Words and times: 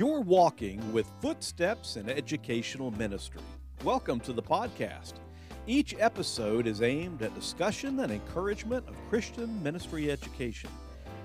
You're 0.00 0.22
walking 0.22 0.94
with 0.94 1.12
footsteps 1.20 1.96
in 1.96 2.08
educational 2.08 2.90
ministry. 2.92 3.42
Welcome 3.84 4.18
to 4.20 4.32
the 4.32 4.42
podcast. 4.42 5.12
Each 5.66 5.94
episode 5.98 6.66
is 6.66 6.80
aimed 6.80 7.20
at 7.20 7.34
discussion 7.34 8.00
and 8.00 8.10
encouragement 8.10 8.88
of 8.88 8.94
Christian 9.10 9.62
ministry 9.62 10.10
education, 10.10 10.70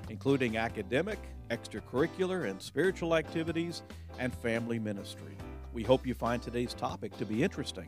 including 0.10 0.58
academic, 0.58 1.20
extracurricular, 1.52 2.50
and 2.50 2.62
spiritual 2.62 3.16
activities, 3.16 3.82
and 4.20 4.36
family 4.36 4.78
ministry. 4.78 5.38
We 5.72 5.84
hope 5.84 6.06
you 6.06 6.14
find 6.14 6.42
today's 6.42 6.74
topic 6.74 7.16
to 7.16 7.26
be 7.26 7.44
interesting. 7.44 7.88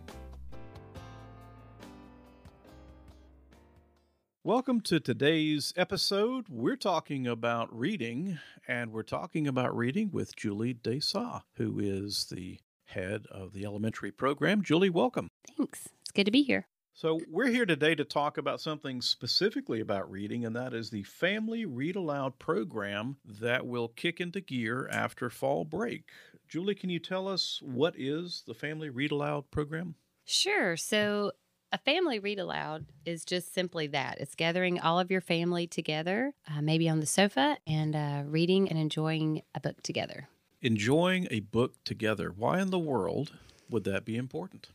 Welcome 4.48 4.80
to 4.84 5.02
today's 5.02 5.74
episode. 5.76 6.46
We're 6.48 6.78
talking 6.78 7.28
about 7.28 7.68
reading, 7.78 8.40
and 8.66 8.94
we're 8.94 9.04
talking 9.04 9.46
about 9.46 9.76
reading 9.76 10.10
with 10.14 10.38
Julie 10.38 10.74
Desa, 10.74 11.42
who 11.56 11.80
is 11.80 12.28
the 12.32 12.58
head 12.86 13.26
of 13.30 13.52
the 13.52 13.66
elementary 13.66 14.10
program. 14.10 14.62
Julie, 14.62 14.90
welcome. 14.90 15.28
Thanks. 15.58 15.90
It's 16.00 16.12
good 16.12 16.24
to 16.28 16.32
be 16.32 16.44
here. 16.44 16.66
So, 16.94 17.20
we're 17.30 17.50
here 17.50 17.66
today 17.66 17.94
to 17.96 18.06
talk 18.06 18.38
about 18.38 18.62
something 18.62 19.02
specifically 19.02 19.82
about 19.82 20.10
reading, 20.10 20.46
and 20.46 20.56
that 20.56 20.74
is 20.74 20.92
the 20.92 21.04
Family 21.04 21.66
Read 21.66 21.98
Aloud 21.98 22.40
program 22.40 23.18
that 23.26 23.68
will 23.68 23.90
kick 23.90 24.22
into 24.22 24.40
gear 24.40 24.88
after 24.90 25.30
fall 25.30 25.66
break. 25.66 26.06
Julie, 26.48 26.74
can 26.74 26.90
you 26.90 27.00
tell 27.00 27.28
us 27.28 27.62
what 27.62 27.96
is 27.98 28.44
the 28.48 28.54
Family 28.54 28.90
Read 28.90 29.12
Aloud 29.12 29.52
program? 29.52 29.96
Sure. 30.24 30.78
So, 30.78 31.34
a 31.78 31.92
family 31.92 32.18
read 32.18 32.40
aloud 32.40 32.86
is 33.06 33.24
just 33.24 33.54
simply 33.54 33.86
that 33.86 34.18
it's 34.20 34.34
gathering 34.34 34.80
all 34.80 35.00
of 35.00 35.12
your 35.12 35.22
family 35.22 35.68
together, 35.68 36.34
uh, 36.50 36.60
maybe 36.60 36.90
on 36.90 37.00
the 37.00 37.06
sofa, 37.06 37.58
and 37.68 37.96
uh, 37.96 38.24
reading 38.26 38.68
and 38.68 38.80
enjoying 38.80 39.44
a 39.54 39.60
book 39.60 39.82
together. 39.84 40.28
Enjoying 40.62 41.28
a 41.30 41.42
book 41.42 41.76
together. 41.86 42.34
Why 42.36 42.62
in 42.62 42.72
the 42.72 42.80
world 42.80 43.34
would 43.70 43.84
that 43.84 44.06
be 44.06 44.18
important? 44.18 44.70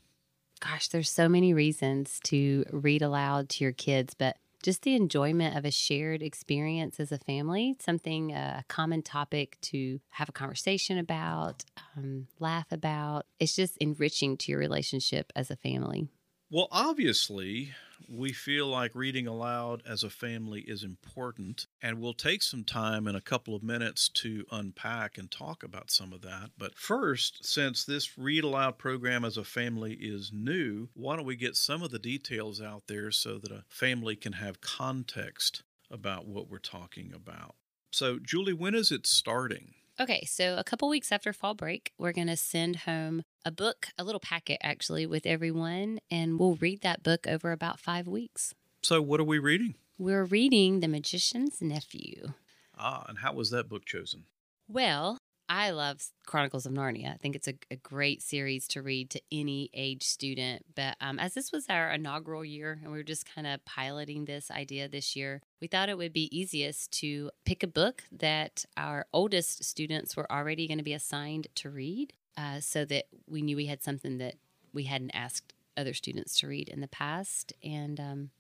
Gosh, 0.61 0.89
there's 0.89 1.11
so 1.11 1.29
many 1.29 1.53
reasons 1.53 2.21
to 2.25 2.65
read 2.71 3.03
aloud 3.03 3.49
to 3.51 3.65
your 3.65 3.73
kids, 3.73 4.15
but 4.15 4.37
just 4.63 4.83
the 4.83 4.95
enjoyment 4.95 5.57
of 5.57 5.65
a 5.65 5.73
shared 5.73 6.23
experience 6.23 7.01
as 7.01 7.11
a 7.11 7.19
family, 7.19 7.75
something, 7.81 8.33
uh, 8.33 8.61
a 8.61 8.65
common 8.69 9.03
topic 9.03 9.59
to 9.63 9.99
have 10.11 10.29
a 10.29 10.33
conversation 10.33 10.99
about, 10.99 11.65
um, 11.97 12.29
laugh 12.39 12.71
about. 12.71 13.27
It's 13.41 13.57
just 13.57 13.77
enriching 13.79 14.37
to 14.37 14.53
your 14.53 14.61
relationship 14.61 15.33
as 15.35 15.51
a 15.51 15.57
family. 15.57 16.07
Well, 16.53 16.69
obviously, 16.71 17.73
we 18.07 18.35
feel 18.35 18.67
like 18.67 18.95
reading 18.95 19.27
aloud 19.27 19.83
as 19.87 20.05
a 20.05 20.11
family 20.11 20.61
is 20.61 20.85
important, 20.85 21.67
and 21.81 21.99
we'll 21.99 22.13
take 22.13 22.43
some 22.43 22.63
time 22.63 23.07
in 23.07 23.17
a 23.17 23.23
couple 23.23 23.57
of 23.57 23.63
minutes 23.63 24.11
to 24.17 24.45
unpack 24.53 25.17
and 25.17 25.31
talk 25.31 25.63
about 25.63 25.91
some 25.91 26.13
of 26.13 26.21
that. 26.21 26.51
But 26.59 26.77
first, 26.77 27.43
since 27.43 27.87
this 27.87 28.19
read 28.19 28.45
aloud 28.45 28.77
program 28.77 29.25
as 29.25 29.39
a 29.39 29.45
family 29.45 29.95
is 29.95 30.31
new, 30.31 30.91
why 30.93 31.17
don't 31.17 31.25
we 31.25 31.37
get 31.37 31.57
some 31.57 31.83
of 31.83 31.91
the 31.91 31.99
details 31.99 32.61
out 32.61 32.83
there 32.87 33.11
so 33.11 33.39
that 33.39 33.51
a 33.51 33.65
family 33.71 34.15
can 34.15 34.35
have 34.35 34.61
context 34.61 35.63
about 35.91 36.27
what 36.27 36.51
we're 36.51 36.59
talking 36.59 37.15
about? 37.15 37.55
So, 37.93 38.19
Julie, 38.19 38.53
when 38.53 38.75
is 38.75 38.93
it 38.93 39.07
starting? 39.07 39.73
Okay, 40.01 40.25
so 40.25 40.57
a 40.57 40.65
couple 40.65 40.89
weeks 40.89 41.13
after 41.13 41.33
fall 41.33 41.55
break, 41.55 41.93
we're 41.99 42.13
going 42.13 42.29
to 42.29 42.37
send 42.37 42.77
home 42.77 43.23
a 43.45 43.51
book, 43.51 43.89
a 43.99 44.05
little 44.05 44.21
packet 44.21 44.59
actually, 44.63 45.05
with 45.05 45.27
everyone, 45.27 45.99
and 46.11 46.39
we'll 46.39 46.55
read 46.55 46.81
that 46.81 47.03
book 47.03 47.27
over 47.27 47.53
about 47.53 47.79
five 47.79 48.09
weeks. 48.09 48.55
So, 48.83 49.03
what 49.03 49.21
are 49.21 49.25
we 49.25 49.39
reading? 49.39 49.75
We're 49.99 50.25
reading 50.25 50.81
The 50.81 50.89
Magician's 50.89 51.61
Nephew. 51.61 52.33
Ah, 52.77 53.05
and 53.07 53.19
how 53.19 53.35
was 53.35 53.51
that 53.51 53.69
book 53.69 53.85
chosen? 53.85 54.25
Well, 54.67 55.19
I 55.55 55.73
love 55.73 56.03
Chronicles 56.25 56.65
of 56.65 56.73
Narnia. 56.73 57.13
I 57.13 57.19
think 57.19 57.37
it's 57.37 57.47
a, 57.47 57.53
a 57.71 57.77
great 57.77 58.23
series 58.23 58.67
to 58.69 58.81
read 58.81 59.11
to 59.11 59.21
any 59.31 59.69
age 59.75 60.03
student. 60.03 60.65
But 60.75 60.97
um, 60.99 61.19
as 61.19 61.35
this 61.35 61.53
was 61.53 61.67
our 61.69 61.91
inaugural 61.91 62.43
year 62.43 62.81
and 62.83 62.91
we 62.91 62.97
were 62.97 63.05
just 63.05 63.27
kind 63.27 63.47
of 63.47 63.63
piloting 63.67 64.25
this 64.25 64.51
idea 64.51 64.89
this 64.89 65.15
year, 65.15 65.43
we 65.61 65.67
thought 65.67 65.91
it 65.91 65.99
would 65.99 66.15
be 66.15 66.35
easiest 66.35 66.91
to 67.01 67.31
pick 67.45 67.63
a 67.63 67.67
book 67.67 68.05
that 68.13 68.65
our 68.79 69.05
oldest 69.13 69.63
students 69.63 70.17
were 70.17 70.31
already 70.33 70.67
going 70.67 70.79
to 70.79 70.85
be 70.85 70.95
assigned 70.95 71.49
to 71.57 71.69
read 71.69 72.15
uh, 72.39 72.61
so 72.61 72.87
that 72.87 73.05
we 73.29 73.43
knew 73.43 73.55
we 73.55 73.67
had 73.67 73.83
something 73.83 74.17
that 74.17 74.37
we 74.73 74.85
hadn't 74.85 75.11
asked 75.11 75.53
other 75.77 75.93
students 75.93 76.41
to 76.41 76.47
read 76.47 76.71
in 76.71 76.81
the 76.81 76.89
past. 76.89 77.53
And 77.63 78.01
um, 78.01 78.31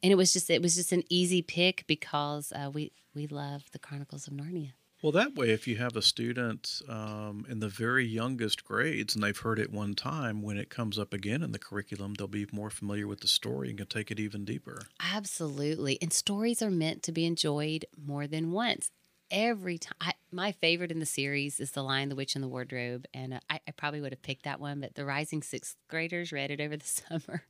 and 0.00 0.12
it 0.12 0.16
was 0.16 0.32
just 0.32 0.48
it 0.48 0.62
was 0.62 0.76
just 0.76 0.92
an 0.92 1.02
easy 1.08 1.42
pick 1.42 1.88
because 1.88 2.52
uh, 2.52 2.70
we 2.70 2.92
we 3.16 3.26
love 3.26 3.64
the 3.72 3.80
Chronicles 3.80 4.28
of 4.28 4.34
Narnia. 4.34 4.74
Well, 5.02 5.10
that 5.12 5.34
way, 5.34 5.50
if 5.50 5.66
you 5.66 5.78
have 5.78 5.96
a 5.96 6.02
student 6.02 6.80
um, 6.88 7.44
in 7.48 7.58
the 7.58 7.68
very 7.68 8.06
youngest 8.06 8.64
grades 8.64 9.16
and 9.16 9.24
they've 9.24 9.36
heard 9.36 9.58
it 9.58 9.72
one 9.72 9.94
time, 9.94 10.42
when 10.42 10.56
it 10.56 10.70
comes 10.70 10.96
up 10.96 11.12
again 11.12 11.42
in 11.42 11.50
the 11.50 11.58
curriculum, 11.58 12.14
they'll 12.14 12.28
be 12.28 12.46
more 12.52 12.70
familiar 12.70 13.08
with 13.08 13.18
the 13.18 13.26
story 13.26 13.68
and 13.68 13.78
can 13.78 13.88
take 13.88 14.12
it 14.12 14.20
even 14.20 14.44
deeper. 14.44 14.82
Absolutely. 15.00 15.98
And 16.00 16.12
stories 16.12 16.62
are 16.62 16.70
meant 16.70 17.02
to 17.02 17.12
be 17.12 17.26
enjoyed 17.26 17.84
more 18.00 18.28
than 18.28 18.52
once. 18.52 18.92
Every 19.28 19.76
time, 19.76 19.96
I, 20.00 20.12
my 20.30 20.52
favorite 20.52 20.92
in 20.92 21.00
the 21.00 21.06
series 21.06 21.58
is 21.58 21.72
The 21.72 21.82
Lion, 21.82 22.08
the 22.08 22.14
Witch, 22.14 22.36
and 22.36 22.44
the 22.44 22.48
Wardrobe. 22.48 23.06
And 23.12 23.34
uh, 23.34 23.40
I, 23.50 23.58
I, 23.66 23.72
probably 23.72 24.02
would 24.02 24.12
have 24.12 24.22
picked 24.22 24.44
that 24.44 24.60
one, 24.60 24.80
but 24.80 24.94
the 24.94 25.04
rising 25.04 25.42
sixth 25.42 25.74
graders 25.88 26.30
read 26.30 26.52
it 26.52 26.60
over 26.60 26.76
the 26.76 26.86
summer. 27.10 27.42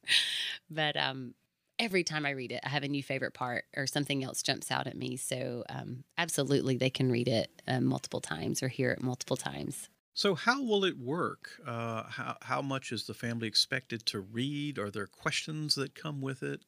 but 0.70 0.96
um, 0.96 1.34
every 1.82 2.04
time 2.04 2.24
I 2.24 2.30
read 2.30 2.52
it, 2.52 2.60
I 2.62 2.68
have 2.68 2.84
a 2.84 2.88
new 2.88 3.02
favorite 3.02 3.34
part 3.34 3.64
or 3.76 3.88
something 3.88 4.22
else 4.22 4.40
jumps 4.40 4.70
out 4.70 4.86
at 4.86 4.96
me. 4.96 5.16
So, 5.16 5.64
um, 5.68 6.04
absolutely, 6.16 6.76
they 6.76 6.90
can 6.90 7.10
read 7.10 7.26
it 7.26 7.50
um, 7.66 7.84
multiple 7.86 8.20
times 8.20 8.62
or 8.62 8.68
hear 8.68 8.92
it 8.92 9.02
multiple 9.02 9.36
times. 9.36 9.88
So, 10.14 10.36
how 10.36 10.62
will 10.62 10.84
it 10.84 10.96
work? 10.96 11.60
Uh, 11.66 12.04
how, 12.04 12.36
how 12.42 12.62
much 12.62 12.92
is 12.92 13.06
the 13.06 13.14
family 13.14 13.48
expected 13.48 14.06
to 14.06 14.20
read? 14.20 14.78
Are 14.78 14.90
there 14.90 15.08
questions 15.08 15.74
that 15.74 15.96
come 15.96 16.20
with 16.20 16.42
it? 16.42 16.60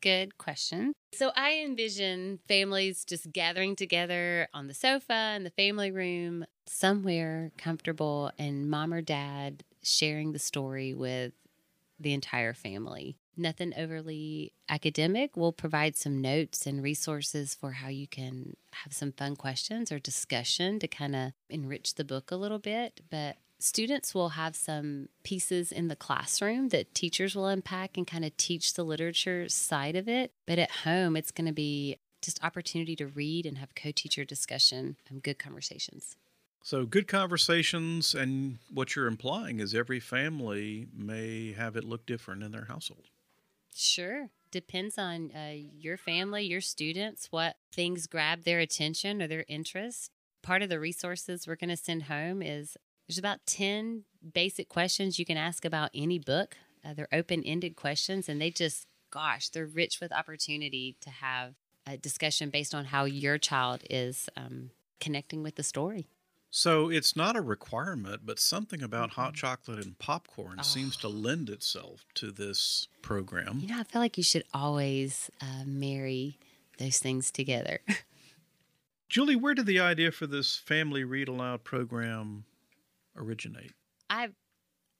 Good 0.00 0.38
question. 0.38 0.92
So, 1.12 1.32
I 1.34 1.62
envision 1.64 2.38
families 2.46 3.04
just 3.04 3.32
gathering 3.32 3.74
together 3.74 4.46
on 4.54 4.68
the 4.68 4.74
sofa 4.74 5.32
in 5.34 5.42
the 5.42 5.50
family 5.50 5.90
room, 5.90 6.44
somewhere 6.66 7.50
comfortable, 7.58 8.30
and 8.38 8.70
mom 8.70 8.94
or 8.94 9.02
dad 9.02 9.64
sharing 9.82 10.30
the 10.30 10.38
story 10.38 10.94
with 10.94 11.32
the 11.98 12.12
entire 12.12 12.54
family 12.54 13.16
nothing 13.36 13.72
overly 13.76 14.52
academic. 14.68 15.36
We'll 15.36 15.52
provide 15.52 15.96
some 15.96 16.20
notes 16.20 16.66
and 16.66 16.82
resources 16.82 17.54
for 17.54 17.72
how 17.72 17.88
you 17.88 18.06
can 18.06 18.56
have 18.72 18.92
some 18.92 19.12
fun 19.12 19.36
questions 19.36 19.90
or 19.90 19.98
discussion 19.98 20.78
to 20.80 20.88
kind 20.88 21.16
of 21.16 21.32
enrich 21.48 21.94
the 21.94 22.04
book 22.04 22.30
a 22.30 22.36
little 22.36 22.58
bit. 22.58 23.00
But 23.10 23.36
students 23.58 24.14
will 24.14 24.30
have 24.30 24.56
some 24.56 25.08
pieces 25.22 25.72
in 25.72 25.88
the 25.88 25.96
classroom 25.96 26.68
that 26.70 26.94
teachers 26.94 27.34
will 27.34 27.46
unpack 27.46 27.96
and 27.96 28.06
kind 28.06 28.24
of 28.24 28.36
teach 28.36 28.74
the 28.74 28.84
literature 28.84 29.48
side 29.48 29.96
of 29.96 30.08
it. 30.08 30.32
But 30.46 30.58
at 30.58 30.70
home, 30.70 31.16
it's 31.16 31.30
going 31.30 31.46
to 31.46 31.52
be 31.52 31.98
just 32.22 32.42
opportunity 32.44 32.96
to 32.96 33.06
read 33.06 33.46
and 33.46 33.58
have 33.58 33.74
co-teacher 33.74 34.24
discussion 34.24 34.96
and 35.08 35.22
good 35.22 35.38
conversations. 35.38 36.16
So, 36.62 36.84
good 36.84 37.08
conversations, 37.08 38.14
and 38.14 38.58
what 38.72 38.94
you're 38.94 39.06
implying 39.06 39.60
is 39.60 39.74
every 39.74 39.98
family 39.98 40.86
may 40.94 41.52
have 41.52 41.74
it 41.74 41.84
look 41.84 42.04
different 42.04 42.42
in 42.42 42.52
their 42.52 42.66
household. 42.66 43.06
Sure. 43.74 44.30
Depends 44.50 44.98
on 44.98 45.30
uh, 45.30 45.54
your 45.54 45.96
family, 45.96 46.44
your 46.44 46.60
students, 46.60 47.28
what 47.30 47.56
things 47.72 48.06
grab 48.06 48.42
their 48.42 48.58
attention 48.58 49.22
or 49.22 49.28
their 49.28 49.44
interest. 49.48 50.10
Part 50.42 50.62
of 50.62 50.68
the 50.68 50.80
resources 50.80 51.46
we're 51.46 51.56
going 51.56 51.70
to 51.70 51.76
send 51.76 52.04
home 52.04 52.42
is 52.42 52.76
there's 53.06 53.18
about 53.18 53.46
10 53.46 54.04
basic 54.34 54.68
questions 54.68 55.18
you 55.18 55.24
can 55.24 55.36
ask 55.36 55.64
about 55.64 55.90
any 55.94 56.18
book. 56.18 56.56
Uh, 56.84 56.94
they're 56.94 57.08
open 57.12 57.42
ended 57.44 57.76
questions, 57.76 58.28
and 58.28 58.40
they 58.40 58.50
just, 58.50 58.86
gosh, 59.10 59.48
they're 59.50 59.66
rich 59.66 60.00
with 60.00 60.12
opportunity 60.12 60.96
to 61.00 61.10
have 61.10 61.54
a 61.86 61.96
discussion 61.96 62.50
based 62.50 62.74
on 62.74 62.86
how 62.86 63.04
your 63.04 63.38
child 63.38 63.82
is 63.90 64.28
um, 64.36 64.70
connecting 65.00 65.42
with 65.42 65.56
the 65.56 65.62
story. 65.62 66.08
So 66.50 66.90
it's 66.90 67.14
not 67.14 67.36
a 67.36 67.40
requirement, 67.40 68.22
but 68.24 68.38
something 68.40 68.82
about 68.82 69.10
mm-hmm. 69.10 69.20
hot 69.20 69.34
chocolate 69.34 69.84
and 69.84 69.98
popcorn 69.98 70.56
oh. 70.58 70.62
seems 70.62 70.96
to 70.98 71.08
lend 71.08 71.48
itself 71.48 72.04
to 72.14 72.32
this 72.32 72.88
program. 73.02 73.60
You 73.60 73.68
know, 73.68 73.78
I 73.78 73.84
feel 73.84 74.02
like 74.02 74.18
you 74.18 74.24
should 74.24 74.44
always 74.52 75.30
uh, 75.40 75.64
marry 75.64 76.38
those 76.78 76.98
things 76.98 77.30
together. 77.30 77.80
Julie, 79.08 79.36
where 79.36 79.54
did 79.54 79.66
the 79.66 79.80
idea 79.80 80.12
for 80.12 80.26
this 80.26 80.56
family 80.56 81.04
read 81.04 81.28
aloud 81.28 81.64
program 81.64 82.44
originate? 83.16 83.72
I've 84.08 84.34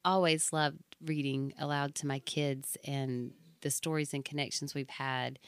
always 0.05 0.53
loved 0.53 0.79
reading 1.05 1.53
aloud 1.59 1.95
to 1.97 2.07
my 2.07 2.21
kids 2.21 2.77
and 2.85 3.33
the 3.61 3.71
stories 3.71 4.15
and 4.15 4.25
connections 4.25 4.75
we've 4.75 4.89
had 4.89 5.39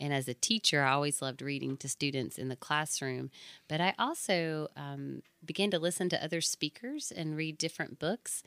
and 0.00 0.12
as 0.14 0.26
a 0.28 0.34
teacher, 0.34 0.82
I 0.82 0.92
always 0.92 1.20
loved 1.20 1.42
reading 1.42 1.76
to 1.78 1.88
students 1.88 2.38
in 2.38 2.48
the 2.48 2.56
classroom. 2.56 3.30
But 3.68 3.80
I 3.80 3.94
also 3.98 4.68
um, 4.76 5.22
began 5.44 5.70
to 5.72 5.78
listen 5.78 6.08
to 6.08 6.24
other 6.24 6.40
speakers 6.40 7.12
and 7.14 7.36
read 7.36 7.58
different 7.58 7.98
books. 7.98 8.42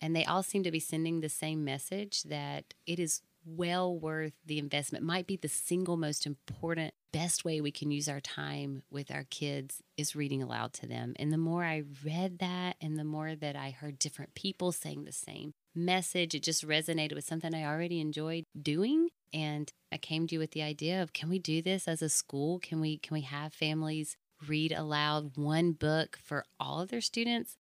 And 0.00 0.14
they 0.14 0.24
all 0.24 0.42
seem 0.42 0.62
to 0.64 0.70
be 0.70 0.80
sending 0.80 1.20
the 1.20 1.28
same 1.28 1.64
message 1.64 2.24
that 2.24 2.74
it 2.86 2.98
is 2.98 3.22
well 3.46 3.96
worth 3.96 4.32
the 4.44 4.58
investment. 4.58 5.04
Might 5.04 5.26
be 5.26 5.36
the 5.36 5.48
single 5.48 5.96
most 5.96 6.26
important, 6.26 6.92
best 7.12 7.44
way 7.44 7.60
we 7.60 7.70
can 7.70 7.90
use 7.90 8.08
our 8.08 8.20
time 8.20 8.82
with 8.90 9.10
our 9.10 9.24
kids 9.30 9.82
is 9.96 10.16
reading 10.16 10.42
aloud 10.42 10.72
to 10.74 10.86
them. 10.86 11.14
And 11.18 11.32
the 11.32 11.38
more 11.38 11.64
I 11.64 11.84
read 12.04 12.40
that 12.40 12.76
and 12.80 12.98
the 12.98 13.04
more 13.04 13.34
that 13.34 13.56
I 13.56 13.70
heard 13.70 13.98
different 13.98 14.34
people 14.34 14.72
saying 14.72 15.04
the 15.04 15.12
same 15.12 15.54
message, 15.74 16.34
it 16.34 16.42
just 16.42 16.66
resonated 16.66 17.14
with 17.14 17.24
something 17.24 17.54
I 17.54 17.64
already 17.64 18.00
enjoyed 18.00 18.44
doing. 18.60 19.08
And 19.32 19.72
I 19.92 19.98
came 19.98 20.26
to 20.26 20.34
you 20.34 20.38
with 20.38 20.52
the 20.52 20.62
idea 20.62 21.02
of 21.02 21.12
can 21.12 21.28
we 21.28 21.38
do 21.38 21.62
this 21.62 21.88
as 21.88 22.02
a 22.02 22.08
school? 22.08 22.58
Can 22.58 22.80
we 22.80 22.98
can 22.98 23.14
we 23.14 23.22
have 23.22 23.52
families 23.52 24.16
read 24.46 24.72
aloud 24.72 25.36
one 25.36 25.72
book 25.72 26.18
for 26.22 26.44
all 26.60 26.80
of 26.80 26.88
their 26.88 27.00
students? 27.00 27.56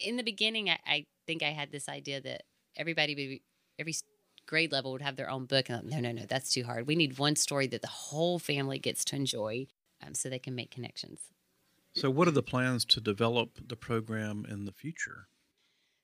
In 0.00 0.16
the 0.16 0.22
beginning, 0.22 0.70
I, 0.70 0.78
I 0.86 1.06
think 1.26 1.42
I 1.42 1.50
had 1.50 1.72
this 1.72 1.88
idea 1.88 2.20
that 2.20 2.42
everybody 2.76 3.14
would 3.14 3.40
every 3.78 3.94
grade 4.48 4.72
level 4.72 4.92
would 4.92 5.02
have 5.02 5.16
their 5.16 5.30
own 5.30 5.44
book. 5.44 5.68
And 5.68 5.88
no, 5.88 6.00
no, 6.00 6.10
no, 6.10 6.24
that's 6.26 6.52
too 6.52 6.64
hard. 6.64 6.86
We 6.86 6.96
need 6.96 7.18
one 7.18 7.36
story 7.36 7.68
that 7.68 7.82
the 7.82 7.88
whole 7.88 8.38
family 8.40 8.78
gets 8.78 9.04
to 9.06 9.16
enjoy 9.16 9.66
um, 10.04 10.14
so 10.14 10.28
they 10.28 10.38
can 10.38 10.54
make 10.54 10.70
connections. 10.70 11.20
So, 11.94 12.10
what 12.10 12.28
are 12.28 12.32
the 12.32 12.42
plans 12.42 12.84
to 12.86 13.00
develop 13.00 13.58
the 13.68 13.76
program 13.76 14.46
in 14.48 14.64
the 14.64 14.72
future? 14.72 15.28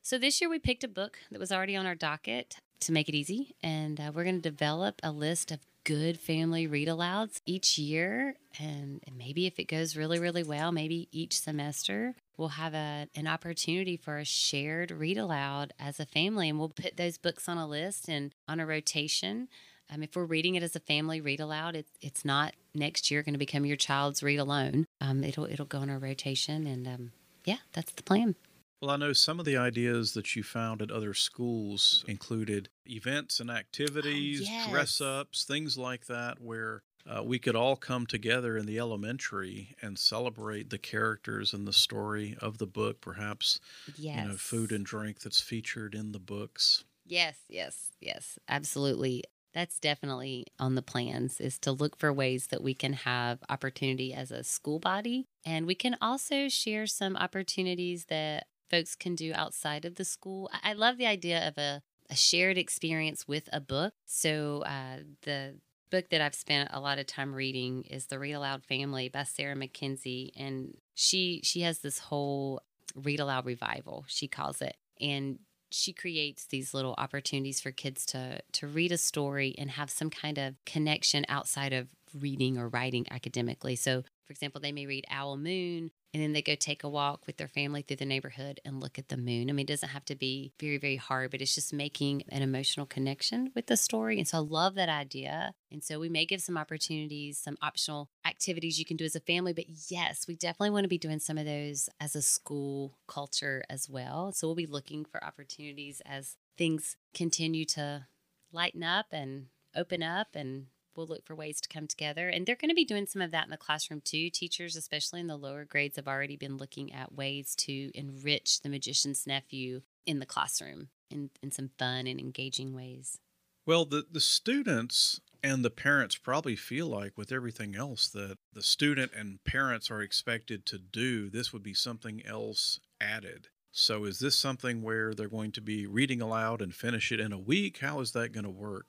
So, 0.03 0.19
this 0.19 0.41
year 0.41 0.51
we 0.51 0.59
picked 0.59 0.85
a 0.85 0.89
book 0.89 1.19
that 1.31 1.41
was 1.41 1.53
already 1.53 1.77
on 1.77 1.87
our 1.87 1.95
docket 1.95 2.57
to 2.81 2.93
make 2.93 3.09
it 3.09 3.15
easy. 3.15 3.55
And 3.63 4.01
uh, 4.01 4.13
we're 4.15 4.25
going 4.25 4.41
to 4.41 4.51
develop 4.51 5.01
a 5.03 5.11
list 5.11 5.51
of 5.51 5.61
good 5.85 6.19
family 6.19 6.67
read 6.67 6.89
alouds 6.89 7.41
each 7.47 7.79
year. 7.79 8.37
And 8.59 9.01
maybe 9.17 9.47
if 9.47 9.59
it 9.59 9.65
goes 9.65 9.97
really, 9.97 10.19
really 10.19 10.43
well, 10.43 10.73
maybe 10.73 11.09
each 11.13 11.39
semester, 11.39 12.15
we'll 12.37 12.49
have 12.49 12.75
a, 12.75 13.09
an 13.15 13.27
opportunity 13.27 13.97
for 13.97 14.19
a 14.19 14.25
shared 14.25 14.91
read 14.91 15.19
aloud 15.19 15.73
as 15.79 16.01
a 16.01 16.07
family. 16.07 16.49
And 16.49 16.59
we'll 16.59 16.71
put 16.71 16.97
those 16.97 17.19
books 17.19 17.49
on 17.49 17.59
a 17.59 17.67
list 17.67 18.09
and 18.09 18.35
on 18.49 18.61
a 18.61 18.67
rotation. 18.67 19.49
Um, 19.93 20.03
if 20.03 20.17
we're 20.17 20.25
reading 20.25 20.55
it 20.55 20.63
as 20.63 20.75
a 20.75 20.81
family 20.81 21.21
read 21.21 21.41
aloud, 21.41 21.77
it's 21.77 21.93
it's 22.01 22.25
not 22.25 22.55
next 22.75 23.11
year 23.11 23.23
going 23.23 23.35
to 23.35 23.39
become 23.39 23.67
your 23.67 23.77
child's 23.77 24.23
read 24.23 24.39
alone. 24.39 24.87
Um, 25.01 25.23
it'll 25.23 25.45
it'll 25.45 25.67
go 25.67 25.79
on 25.79 25.91
a 25.91 25.99
rotation, 25.99 26.67
and 26.67 26.89
um, 26.89 27.13
yeah, 27.45 27.59
that's 27.75 27.93
the 27.93 28.03
plan. 28.03 28.35
Well, 28.85 28.93
I 28.93 28.97
know 28.99 29.15
some 29.15 29.39
of 29.39 29.47
the 29.47 29.57
ideas 29.57 30.13
that 30.13 30.37
you 30.37 30.43
found 30.43 30.83
at 30.83 30.91
other 30.91 31.15
schools 31.15 32.05
included 32.07 32.69
events 32.85 33.41
and 33.41 33.51
activities, 33.51 34.43
oh, 34.43 34.53
yes. 34.53 34.71
dress 34.71 35.01
ups, 35.01 35.45
things 35.45 35.79
like 35.79 36.05
that, 36.05 36.39
where 36.39 36.83
uh, 37.07 37.23
we 37.23 37.39
could 37.39 37.57
all 37.57 37.77
come 37.77 38.05
together 38.05 38.59
in 38.59 38.67
the 38.67 38.79
elementary 38.79 39.75
and 39.81 39.99
celebrate 39.99 40.69
the 40.69 40.77
characters 40.77 41.55
and 41.55 41.67
the 41.67 41.73
story 41.73 42.37
of 42.43 42.59
the 42.59 42.67
book, 42.67 43.01
perhaps, 43.01 43.59
yes. 43.97 44.21
you 44.21 44.29
know, 44.29 44.37
food 44.37 44.71
and 44.71 44.85
drink 44.85 45.21
that's 45.21 45.41
featured 45.41 45.95
in 45.95 46.13
the 46.13 46.21
books. 46.21 46.85
Yes, 47.07 47.39
yes, 47.49 47.93
yes, 48.03 48.39
absolutely. 48.51 49.25
That's 49.55 49.79
definitely 49.79 50.49
on 50.59 50.75
the 50.75 50.83
plans 50.83 51.41
is 51.41 51.59
to 51.61 51.73
look 51.73 51.97
for 51.97 52.13
ways 52.13 52.49
that 52.49 52.63
we 52.63 52.75
can 52.75 52.93
have 52.93 53.39
opportunity 53.49 54.13
as 54.13 54.31
a 54.31 54.45
school 54.45 54.79
body. 54.79 55.27
And 55.43 55.65
we 55.65 55.75
can 55.75 55.97
also 56.03 56.51
share 56.51 56.87
some 56.87 57.17
opportunities 57.17 58.07
that 58.07 58.47
folks 58.75 58.97
can 58.97 59.15
do 59.15 59.33
outside 59.35 59.85
of 59.85 59.95
the 59.95 60.05
school. 60.05 60.51
I 60.63 60.73
love 60.73 60.99
the 60.99 61.07
idea 61.07 61.47
of 61.47 61.57
a, 61.59 61.81
a 62.11 62.17
shared 62.17 62.59
experience 62.59 63.29
with 63.29 63.49
a 63.53 63.61
book. 63.61 63.95
So 64.05 64.65
uh, 64.67 65.05
the 65.23 65.59
book 65.91 66.09
that 66.11 66.21
I've 66.21 66.35
spent 66.35 66.71
a 66.73 66.81
lot 66.81 66.99
of 66.99 67.07
time 67.07 67.33
reading 67.33 67.83
is 67.83 68.07
The 68.07 68.19
Read 68.19 68.33
Aloud 68.33 68.65
Family 68.65 69.09
by 69.09 69.23
Sarah 69.23 69.55
Mackenzie. 69.55 70.33
and 70.37 70.75
she 70.95 71.41
she 71.45 71.61
has 71.61 71.81
this 71.81 71.99
whole 71.99 72.63
read 72.97 73.21
aloud 73.21 73.47
revival 73.47 74.05
she 74.09 74.27
calls 74.29 74.61
it, 74.61 74.77
and 75.01 75.39
she 75.71 75.93
creates 75.93 76.47
these 76.47 76.75
little 76.75 76.95
opportunities 76.99 77.61
for 77.61 77.71
kids 77.71 78.05
to 78.07 78.41
to 78.53 78.67
read 78.67 78.93
a 78.93 78.99
story 78.99 79.55
and 79.57 79.71
have 79.73 79.91
some 79.91 80.11
kind 80.11 80.39
of 80.39 80.55
connection 80.67 81.25
outside 81.29 81.73
of 81.73 81.89
reading 82.13 82.59
or 82.59 82.69
writing 82.69 83.07
academically. 83.11 83.77
So, 83.77 84.03
for 84.25 84.33
example, 84.33 84.61
they 84.61 84.73
may 84.73 84.87
read 84.87 85.05
Owl 85.11 85.37
Moon 85.37 85.91
and 86.15 86.23
then 86.23 86.33
they 86.33 86.43
go 86.43 86.55
take 86.55 86.85
a 86.85 86.89
walk 86.89 87.27
with 87.27 87.39
their 87.39 87.49
family 87.49 87.83
through 87.83 87.97
the 87.97 88.07
neighborhood 88.07 88.61
and 88.65 88.81
look 88.81 89.01
at 89.01 89.09
the 89.09 89.17
moon. 89.17 89.51
I 89.51 89.53
mean, 89.53 89.65
it 89.65 89.67
doesn't 89.67 89.89
have 89.89 90.05
to 90.05 90.15
be 90.15 90.53
very, 90.61 90.79
very 90.79 90.95
hard, 90.95 91.33
but 91.33 91.43
it's 91.43 91.57
just 91.57 91.73
making 91.73 92.23
an 92.29 92.41
emotional 92.41 92.87
connection 92.87 93.51
with 93.53 93.67
the 93.67 93.77
story. 93.77 94.19
And 94.19 94.29
so 94.29 94.39
I 94.39 94.41
love 94.43 94.77
that 94.77 94.89
idea. 94.89 95.55
And 95.73 95.83
so 95.83 95.99
we 95.99 96.09
may 96.09 96.25
give 96.25 96.41
some 96.41 96.57
opportunities, 96.57 97.39
some 97.39 97.57
optional 97.61 98.11
activities 98.25 98.79
you 98.79 98.85
can 98.85 98.97
do 98.97 99.05
as 99.05 99.17
a 99.17 99.21
family. 99.21 99.53
But 99.53 99.65
yes, 99.91 100.27
we 100.29 100.37
definitely 100.37 100.71
want 100.71 100.85
to 100.85 100.89
be 100.89 100.99
doing 100.99 101.19
some 101.19 101.37
of 101.37 101.47
those 101.47 101.89
as 102.01 102.15
a 102.15 102.23
school 102.23 102.97
culture 103.09 103.65
as 103.69 103.91
well. 103.91 104.31
So 104.31 104.47
we'll 104.47 104.55
be 104.55 104.67
looking 104.67 105.05
for 105.05 105.23
opportunities 105.25 106.01
as 106.07 106.37
things 106.57 106.97
continue 107.13 107.65
to 107.65 108.07
lighten 108.53 108.85
up 108.85 109.07
and 109.11 109.47
open 109.75 110.05
up 110.05 110.29
and 110.35 110.67
we'll 110.97 111.07
look 111.07 111.25
for 111.25 111.35
ways 111.35 111.61
to 111.61 111.69
come 111.69 111.87
together. 111.87 112.29
And 112.29 112.47
they're 112.47 112.57
going 112.57 112.71
to 112.71 112.75
be 112.75 112.85
doing 112.85 113.07
some 113.07 113.23
of 113.23 113.31
that 113.31 113.45
in 113.45 113.51
the 113.51 113.57
classroom 113.57 114.01
too. 114.01 114.31
Teachers, 114.31 114.77
especially 114.77 115.21
in 115.21 115.27
the 115.27 115.37
lower 115.37 115.65
grades, 115.65 115.97
have 115.97 116.09
already 116.09 116.37
been 116.37 116.57
looking 116.57 116.93
at 116.93 117.15
ways 117.15 117.55
to 117.57 117.91
enrich 117.95 118.61
the 118.61 118.69
magician's 118.69 119.27
nephew 119.27 119.83
in 120.07 120.19
the 120.19 120.27
classroom 120.27 120.89
in, 121.11 121.31
in 121.43 121.51
some 121.51 121.71
fun 121.79 122.07
and 122.07 122.21
engaging 122.21 122.75
ways. 122.75 123.19
Well, 123.67 123.85
the, 123.87 124.05
the 124.11 124.21
students 124.21 125.21
and 125.43 125.65
the 125.65 125.71
parents 125.71 126.17
probably 126.17 126.57
feel 126.57 126.87
like, 126.87 127.17
with 127.17 127.33
everything 127.33 127.77
else 127.77 128.09
that 128.09 128.39
the 128.53 128.63
student 128.63 129.13
and 129.15 129.43
parents 129.45 129.91
are 129.91 130.03
expected 130.03 130.67
to 130.67 130.79
do, 130.79 131.31
this 131.31 131.53
would 131.53 131.63
be 131.63 131.75
something 131.75 132.25
else 132.27 132.81
added. 133.01 133.49
So, 133.71 134.05
is 134.05 134.21
this 134.21 134.37
something 134.37 134.83
where 134.83 135.15
they're 135.15 135.29
going 135.29 135.53
to 135.53 135.61
be 135.61 135.87
reading 135.87 136.23
aloud 136.23 136.63
and 136.63 136.75
finish 136.75 137.11
it 137.11 137.21
in 137.21 137.33
a 137.33 137.39
week? 137.39 137.79
How 137.79 138.01
is 138.01 138.13
that 138.13 138.33
going 138.33 138.45
to 138.45 138.51
work? 138.51 138.87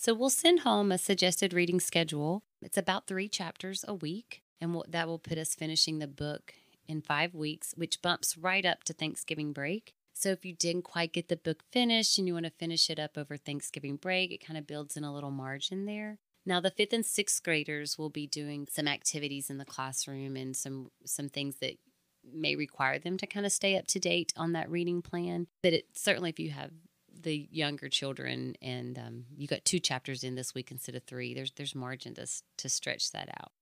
So 0.00 0.14
we'll 0.14 0.30
send 0.30 0.60
home 0.60 0.90
a 0.90 0.96
suggested 0.96 1.52
reading 1.52 1.78
schedule. 1.78 2.42
It's 2.62 2.78
about 2.78 3.06
three 3.06 3.28
chapters 3.28 3.84
a 3.86 3.92
week, 3.92 4.40
and 4.58 4.72
we'll, 4.72 4.86
that 4.88 5.06
will 5.06 5.18
put 5.18 5.36
us 5.36 5.54
finishing 5.54 5.98
the 5.98 6.06
book 6.06 6.54
in 6.88 7.02
five 7.02 7.34
weeks, 7.34 7.74
which 7.76 8.00
bumps 8.00 8.38
right 8.38 8.64
up 8.64 8.82
to 8.84 8.94
Thanksgiving 8.94 9.52
break. 9.52 9.92
So 10.14 10.30
if 10.30 10.42
you 10.42 10.54
didn't 10.54 10.84
quite 10.84 11.12
get 11.12 11.28
the 11.28 11.36
book 11.36 11.64
finished 11.70 12.16
and 12.16 12.26
you 12.26 12.32
want 12.32 12.46
to 12.46 12.52
finish 12.52 12.88
it 12.88 12.98
up 12.98 13.18
over 13.18 13.36
Thanksgiving 13.36 13.96
break, 13.96 14.32
it 14.32 14.42
kind 14.42 14.56
of 14.56 14.66
builds 14.66 14.96
in 14.96 15.04
a 15.04 15.12
little 15.12 15.30
margin 15.30 15.84
there. 15.84 16.16
Now 16.46 16.60
the 16.60 16.70
fifth 16.70 16.94
and 16.94 17.04
sixth 17.04 17.42
graders 17.42 17.98
will 17.98 18.08
be 18.08 18.26
doing 18.26 18.68
some 18.70 18.88
activities 18.88 19.50
in 19.50 19.58
the 19.58 19.66
classroom 19.66 20.34
and 20.34 20.56
some 20.56 20.92
some 21.04 21.28
things 21.28 21.56
that 21.56 21.74
may 22.24 22.56
require 22.56 22.98
them 22.98 23.18
to 23.18 23.26
kind 23.26 23.44
of 23.44 23.52
stay 23.52 23.76
up 23.76 23.86
to 23.88 23.98
date 23.98 24.32
on 24.34 24.52
that 24.52 24.70
reading 24.70 25.02
plan. 25.02 25.46
But 25.62 25.74
it 25.74 25.88
certainly 25.94 26.30
if 26.30 26.40
you 26.40 26.52
have 26.52 26.70
the 27.22 27.48
younger 27.50 27.88
children, 27.88 28.54
and 28.62 28.98
um, 28.98 29.24
you 29.36 29.46
got 29.46 29.64
two 29.64 29.78
chapters 29.78 30.24
in 30.24 30.34
this 30.34 30.54
week 30.54 30.70
instead 30.70 30.94
of 30.94 31.04
three. 31.04 31.34
There's 31.34 31.52
there's 31.52 31.74
margin 31.74 32.14
to 32.14 32.26
to 32.58 32.68
stretch 32.68 33.12
that 33.12 33.28
out. 33.40 33.52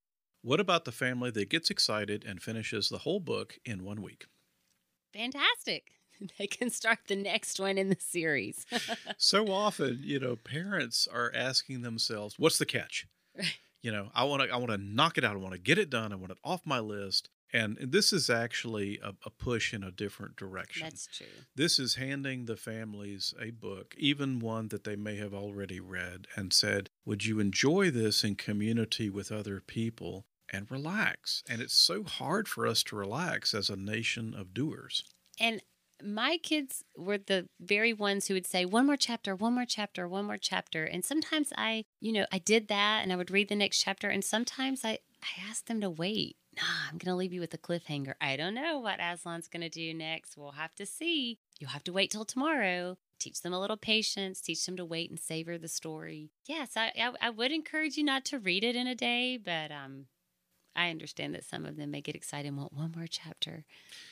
What 0.42 0.60
about 0.60 0.84
the 0.84 0.92
family 0.92 1.30
that 1.32 1.50
gets 1.50 1.70
excited 1.70 2.24
and 2.24 2.40
finishes 2.40 2.88
the 2.88 2.98
whole 2.98 3.20
book 3.20 3.58
in 3.64 3.84
one 3.84 4.02
week? 4.02 4.26
Fantastic. 5.12 5.92
They 6.36 6.48
can 6.48 6.68
start 6.68 6.98
the 7.06 7.14
next 7.14 7.60
one 7.60 7.78
in 7.78 7.90
the 7.90 7.96
series. 8.00 8.66
so 9.18 9.52
often, 9.52 10.00
you 10.02 10.18
know, 10.18 10.34
parents 10.34 11.06
are 11.06 11.30
asking 11.32 11.82
themselves, 11.82 12.34
"What's 12.40 12.58
the 12.58 12.66
catch?" 12.66 13.06
You 13.82 13.92
know, 13.92 14.10
I 14.12 14.24
want 14.24 14.42
to 14.42 14.48
I 14.52 14.56
want 14.56 14.70
to 14.70 14.78
knock 14.78 15.16
it 15.16 15.22
out. 15.24 15.34
I 15.34 15.38
want 15.38 15.52
to 15.52 15.60
get 15.60 15.78
it 15.78 15.90
done. 15.90 16.12
I 16.12 16.16
want 16.16 16.32
it 16.32 16.38
off 16.42 16.62
my 16.64 16.80
list. 16.80 17.30
And 17.52 17.78
this 17.80 18.12
is 18.12 18.28
actually 18.28 18.98
a, 19.02 19.14
a, 19.24 19.30
push 19.30 19.72
in 19.72 19.82
a 19.82 19.90
different 19.90 20.36
direction. 20.36 20.84
That's 20.84 21.06
true. 21.06 21.26
This 21.54 21.78
is 21.78 21.94
handing 21.94 22.44
the 22.44 22.56
families 22.56 23.34
a 23.40 23.50
book, 23.50 23.94
even 23.96 24.38
one 24.38 24.68
that 24.68 24.84
they 24.84 24.96
may 24.96 25.16
have 25.16 25.32
already 25.32 25.80
read, 25.80 26.26
and 26.36 26.52
said, 26.52 26.90
Would 27.06 27.24
you 27.24 27.40
enjoy 27.40 27.90
this 27.90 28.22
in 28.22 28.34
community 28.34 29.08
with 29.08 29.32
other 29.32 29.60
people 29.60 30.26
and 30.52 30.70
relax? 30.70 31.42
And 31.48 31.62
it's 31.62 31.74
so 31.74 32.04
hard 32.04 32.48
for 32.48 32.66
us 32.66 32.82
to 32.84 32.96
relax 32.96 33.54
as 33.54 33.70
a 33.70 33.76
nation 33.76 34.34
of 34.34 34.52
doers. 34.52 35.04
And 35.40 35.62
my 36.02 36.38
kids 36.38 36.84
were 36.96 37.18
the 37.18 37.48
very 37.60 37.92
ones 37.92 38.28
who 38.28 38.34
would 38.34 38.46
say 38.46 38.64
one 38.64 38.86
more 38.86 38.96
chapter 38.96 39.34
one 39.34 39.54
more 39.54 39.64
chapter 39.64 40.06
one 40.06 40.24
more 40.24 40.38
chapter 40.38 40.84
and 40.84 41.04
sometimes 41.04 41.52
i 41.56 41.84
you 42.00 42.12
know 42.12 42.24
i 42.30 42.38
did 42.38 42.68
that 42.68 43.02
and 43.02 43.12
i 43.12 43.16
would 43.16 43.30
read 43.30 43.48
the 43.48 43.56
next 43.56 43.82
chapter 43.82 44.08
and 44.08 44.24
sometimes 44.24 44.84
i 44.84 44.98
i 45.22 45.50
asked 45.50 45.66
them 45.66 45.80
to 45.80 45.90
wait 45.90 46.36
nah, 46.58 46.88
I'm 46.90 46.98
going 46.98 47.12
to 47.12 47.16
leave 47.16 47.32
you 47.32 47.40
with 47.40 47.54
a 47.54 47.58
cliffhanger. 47.58 48.14
I 48.20 48.36
don't 48.36 48.54
know 48.54 48.78
what 48.78 49.00
Aslan's 49.00 49.48
going 49.48 49.62
to 49.62 49.68
do 49.68 49.94
next. 49.94 50.36
We'll 50.36 50.52
have 50.52 50.74
to 50.76 50.86
see. 50.86 51.38
You'll 51.58 51.70
have 51.70 51.84
to 51.84 51.92
wait 51.92 52.10
till 52.10 52.24
tomorrow. 52.24 52.98
Teach 53.18 53.42
them 53.42 53.52
a 53.52 53.60
little 53.60 53.76
patience, 53.76 54.40
teach 54.40 54.64
them 54.64 54.76
to 54.76 54.84
wait 54.84 55.10
and 55.10 55.18
savor 55.18 55.58
the 55.58 55.68
story. 55.68 56.30
Yes, 56.46 56.76
I, 56.76 56.92
I, 56.96 57.12
I 57.20 57.30
would 57.30 57.50
encourage 57.50 57.96
you 57.96 58.04
not 58.04 58.24
to 58.26 58.38
read 58.38 58.62
it 58.62 58.76
in 58.76 58.86
a 58.86 58.94
day, 58.94 59.36
but 59.36 59.72
um, 59.72 60.06
I 60.76 60.90
understand 60.90 61.34
that 61.34 61.44
some 61.44 61.66
of 61.66 61.76
them 61.76 61.90
may 61.90 62.00
get 62.00 62.14
excited 62.14 62.46
and 62.46 62.56
want 62.56 62.72
one 62.72 62.94
more 62.96 63.08
chapter. 63.08 63.64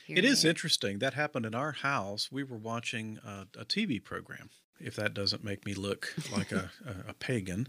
It 0.09 0.25
is 0.25 0.41
there. 0.41 0.49
interesting. 0.49 0.99
That 0.99 1.13
happened 1.13 1.45
in 1.45 1.55
our 1.55 1.71
house. 1.71 2.29
We 2.31 2.43
were 2.43 2.57
watching 2.57 3.19
a, 3.25 3.47
a 3.57 3.63
TV 3.63 4.03
program 4.03 4.49
if 4.79 4.95
that 4.95 5.13
doesn't 5.13 5.43
make 5.43 5.65
me 5.65 5.73
look 5.73 6.13
like 6.31 6.51
a, 6.51 6.69
a, 6.85 7.09
a, 7.09 7.13
pagan. 7.13 7.67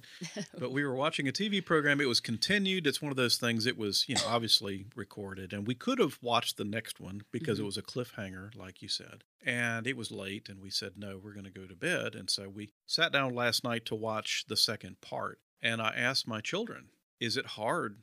But 0.59 0.73
we 0.73 0.85
were 0.85 0.95
watching 0.95 1.29
a 1.29 1.33
TV 1.33 1.65
program. 1.65 2.01
It 2.01 2.09
was 2.09 2.21
continued. 2.21 2.87
It's 2.87 3.03
one 3.03 3.11
of 3.11 3.17
those 3.17 3.37
things. 3.37 3.67
It 3.67 3.79
was, 3.79 4.05
you 4.09 4.15
know, 4.15 4.23
obviously 4.27 4.87
recorded, 4.95 5.53
and 5.53 5.67
we 5.67 5.75
could 5.75 5.99
have 5.99 6.19
watched 6.23 6.57
the 6.57 6.65
next 6.65 7.01
one 7.01 7.23
because 7.31 7.59
mm-hmm. 7.59 7.65
it 7.65 7.67
was 7.67 7.77
a 7.77 7.83
cliffhanger, 7.83 8.57
like 8.57 8.83
you 8.83 8.89
said. 8.89 9.25
And 9.45 9.87
it 9.87 9.97
was 9.97 10.11
late, 10.11 10.49
and 10.49 10.61
we 10.61 10.71
said, 10.71 10.93
no, 10.97 11.19
we're 11.23 11.33
going 11.33 11.45
to 11.45 11.51
go 11.51 11.67
to 11.67 11.77
bed. 11.77 12.15
And 12.15 12.29
so 12.29 12.49
we 12.49 12.71
sat 12.87 13.13
down 13.13 13.35
last 13.35 13.65
night 13.65 13.85
to 13.87 13.95
watch 13.95 14.45
the 14.49 14.57
second 14.57 15.01
part. 15.01 15.39
And 15.63 15.81
I 15.81 15.95
asked 15.97 16.29
my 16.29 16.41
children, 16.41 16.87
is 17.21 17.37
it 17.37 17.47
hard 17.47 18.03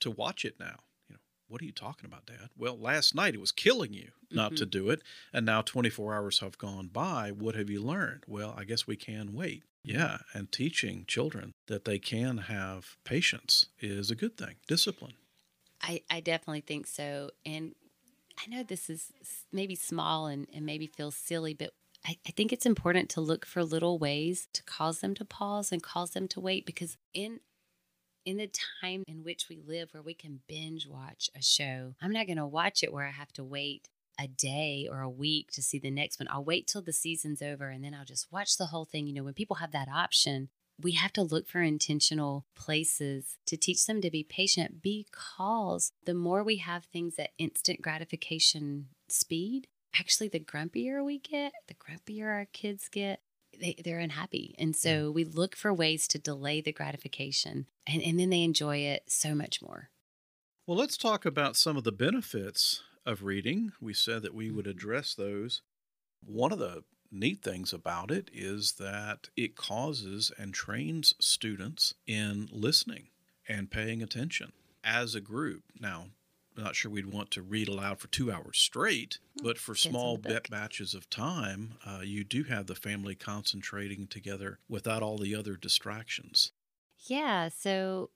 to 0.00 0.10
watch 0.10 0.44
it 0.44 0.56
now? 0.58 0.76
What 1.48 1.62
are 1.62 1.64
you 1.64 1.72
talking 1.72 2.06
about, 2.06 2.26
Dad? 2.26 2.50
Well, 2.56 2.78
last 2.78 3.14
night 3.14 3.34
it 3.34 3.40
was 3.40 3.52
killing 3.52 3.92
you 3.92 4.10
not 4.30 4.52
mm-hmm. 4.52 4.56
to 4.56 4.66
do 4.66 4.90
it. 4.90 5.02
And 5.32 5.46
now 5.46 5.62
24 5.62 6.14
hours 6.14 6.40
have 6.40 6.58
gone 6.58 6.88
by. 6.88 7.30
What 7.30 7.54
have 7.54 7.70
you 7.70 7.82
learned? 7.82 8.24
Well, 8.26 8.54
I 8.56 8.64
guess 8.64 8.86
we 8.86 8.96
can 8.96 9.34
wait. 9.34 9.62
Yeah. 9.82 10.18
And 10.34 10.52
teaching 10.52 11.04
children 11.06 11.52
that 11.66 11.84
they 11.84 11.98
can 11.98 12.38
have 12.38 12.96
patience 13.04 13.66
is 13.80 14.10
a 14.10 14.14
good 14.14 14.36
thing, 14.36 14.56
discipline. 14.66 15.14
I, 15.82 16.02
I 16.10 16.20
definitely 16.20 16.60
think 16.60 16.86
so. 16.86 17.30
And 17.46 17.74
I 18.38 18.50
know 18.50 18.62
this 18.62 18.90
is 18.90 19.12
maybe 19.52 19.74
small 19.74 20.26
and, 20.26 20.46
and 20.52 20.66
maybe 20.66 20.86
feels 20.86 21.14
silly, 21.14 21.54
but 21.54 21.72
I, 22.04 22.16
I 22.26 22.30
think 22.30 22.52
it's 22.52 22.66
important 22.66 23.08
to 23.10 23.20
look 23.20 23.46
for 23.46 23.64
little 23.64 23.98
ways 23.98 24.48
to 24.52 24.62
cause 24.64 25.00
them 25.00 25.14
to 25.14 25.24
pause 25.24 25.72
and 25.72 25.82
cause 25.82 26.10
them 26.10 26.28
to 26.28 26.40
wait 26.40 26.66
because 26.66 26.96
in 27.14 27.40
in 28.28 28.36
the 28.36 28.50
time 28.82 29.02
in 29.08 29.24
which 29.24 29.48
we 29.48 29.58
live 29.66 29.88
where 29.92 30.02
we 30.02 30.12
can 30.12 30.40
binge 30.46 30.86
watch 30.86 31.30
a 31.34 31.42
show, 31.42 31.94
I'm 32.02 32.12
not 32.12 32.26
going 32.26 32.36
to 32.36 32.46
watch 32.46 32.82
it 32.82 32.92
where 32.92 33.06
I 33.06 33.10
have 33.10 33.32
to 33.32 33.44
wait 33.44 33.88
a 34.20 34.28
day 34.28 34.86
or 34.90 35.00
a 35.00 35.08
week 35.08 35.50
to 35.52 35.62
see 35.62 35.78
the 35.78 35.90
next 35.90 36.20
one. 36.20 36.28
I'll 36.30 36.44
wait 36.44 36.66
till 36.66 36.82
the 36.82 36.92
season's 36.92 37.40
over 37.40 37.70
and 37.70 37.82
then 37.82 37.94
I'll 37.94 38.04
just 38.04 38.30
watch 38.30 38.58
the 38.58 38.66
whole 38.66 38.84
thing. 38.84 39.06
You 39.06 39.14
know, 39.14 39.22
when 39.22 39.32
people 39.32 39.56
have 39.56 39.72
that 39.72 39.88
option, 39.88 40.50
we 40.78 40.92
have 40.92 41.12
to 41.14 41.22
look 41.22 41.48
for 41.48 41.62
intentional 41.62 42.44
places 42.54 43.38
to 43.46 43.56
teach 43.56 43.86
them 43.86 44.02
to 44.02 44.10
be 44.10 44.24
patient 44.24 44.82
because 44.82 45.92
the 46.04 46.12
more 46.12 46.44
we 46.44 46.56
have 46.56 46.84
things 46.84 47.18
at 47.18 47.30
instant 47.38 47.80
gratification 47.80 48.88
speed, 49.08 49.68
actually, 49.98 50.28
the 50.28 50.38
grumpier 50.38 51.02
we 51.02 51.18
get, 51.18 51.52
the 51.66 51.74
grumpier 51.74 52.26
our 52.26 52.46
kids 52.52 52.90
get, 52.90 53.20
they, 53.60 53.76
they're 53.84 53.98
unhappy. 53.98 54.54
And 54.58 54.74
so 54.74 55.10
we 55.10 55.24
look 55.24 55.56
for 55.56 55.72
ways 55.72 56.08
to 56.08 56.18
delay 56.18 56.60
the 56.60 56.72
gratification 56.72 57.66
and, 57.86 58.02
and 58.02 58.18
then 58.18 58.30
they 58.30 58.42
enjoy 58.42 58.78
it 58.78 59.04
so 59.08 59.34
much 59.34 59.60
more. 59.62 59.90
Well, 60.66 60.78
let's 60.78 60.96
talk 60.96 61.24
about 61.24 61.56
some 61.56 61.76
of 61.76 61.84
the 61.84 61.92
benefits 61.92 62.82
of 63.06 63.22
reading. 63.22 63.72
We 63.80 63.94
said 63.94 64.22
that 64.22 64.34
we 64.34 64.50
would 64.50 64.66
mm-hmm. 64.66 64.70
address 64.70 65.14
those. 65.14 65.62
One 66.24 66.52
of 66.52 66.58
the 66.58 66.84
neat 67.10 67.42
things 67.42 67.72
about 67.72 68.10
it 68.10 68.30
is 68.32 68.72
that 68.72 69.30
it 69.36 69.56
causes 69.56 70.30
and 70.38 70.52
trains 70.52 71.14
students 71.18 71.94
in 72.06 72.48
listening 72.52 73.08
and 73.48 73.70
paying 73.70 74.02
attention 74.02 74.52
as 74.84 75.14
a 75.14 75.20
group. 75.20 75.62
Now, 75.80 76.08
not 76.58 76.76
sure 76.76 76.90
we'd 76.90 77.12
want 77.12 77.30
to 77.32 77.42
read 77.42 77.68
aloud 77.68 77.98
for 77.98 78.08
two 78.08 78.30
hours 78.30 78.58
straight, 78.58 79.18
but 79.42 79.58
for 79.58 79.74
small 79.74 80.16
bit 80.16 80.50
batches 80.50 80.94
of 80.94 81.08
time, 81.08 81.74
uh, 81.86 82.00
you 82.02 82.24
do 82.24 82.44
have 82.44 82.66
the 82.66 82.74
family 82.74 83.14
concentrating 83.14 84.06
together 84.06 84.58
without 84.68 85.02
all 85.02 85.18
the 85.18 85.34
other 85.34 85.56
distractions. 85.56 86.52
Yeah. 87.06 87.48
So, 87.48 88.10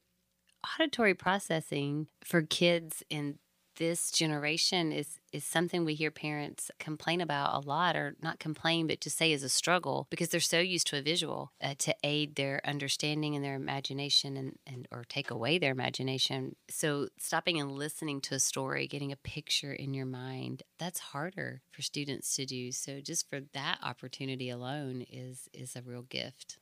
auditory 0.79 1.15
processing 1.15 2.09
for 2.25 2.43
kids 2.43 3.03
in 3.09 3.39
this 3.83 4.13
generation 4.13 4.93
is 4.93 5.19
is 5.33 5.43
something 5.43 5.85
we 5.85 5.95
hear 5.95 6.13
parents 6.13 6.71
complain 6.79 7.21
about 7.21 7.53
a 7.53 7.67
lot 7.67 7.97
or 7.97 8.15
not 8.23 8.39
complain 8.39 8.87
but 8.87 9.01
to 9.01 9.11
say 9.11 9.33
is 9.33 9.43
a 9.43 9.49
struggle 9.49 10.07
because 10.09 10.29
they're 10.29 10.39
so 10.39 10.61
used 10.61 10.87
to 10.87 10.97
a 10.97 11.03
visual 11.03 11.53
uh, 11.61 11.75
to 11.79 11.93
aid 12.05 12.37
their 12.37 12.61
understanding 12.65 13.35
and 13.35 13.45
their 13.45 13.57
imagination 13.57 14.37
and, 14.37 14.57
and 14.69 14.87
or 14.93 15.03
take 15.09 15.33
away 15.33 15.59
their 15.59 15.73
imagination 15.73 16.55
so 16.71 17.09
stopping 17.19 17.59
and 17.59 17.73
listening 17.73 18.21
to 18.21 18.37
a 18.37 18.39
story 18.39 18.87
getting 18.87 19.11
a 19.11 19.17
picture 19.17 19.73
in 19.73 19.93
your 19.93 20.07
mind 20.07 20.63
that's 20.79 21.01
harder 21.01 21.61
for 21.73 21.83
students 21.83 22.37
to 22.37 22.47
do 22.47 22.71
so 22.71 23.01
just 23.01 23.29
for 23.29 23.41
that 23.53 23.79
opportunity 23.83 24.49
alone 24.49 25.05
is 25.11 25.49
is 25.53 25.75
a 25.75 25.83
real 25.83 26.03
gift 26.03 26.59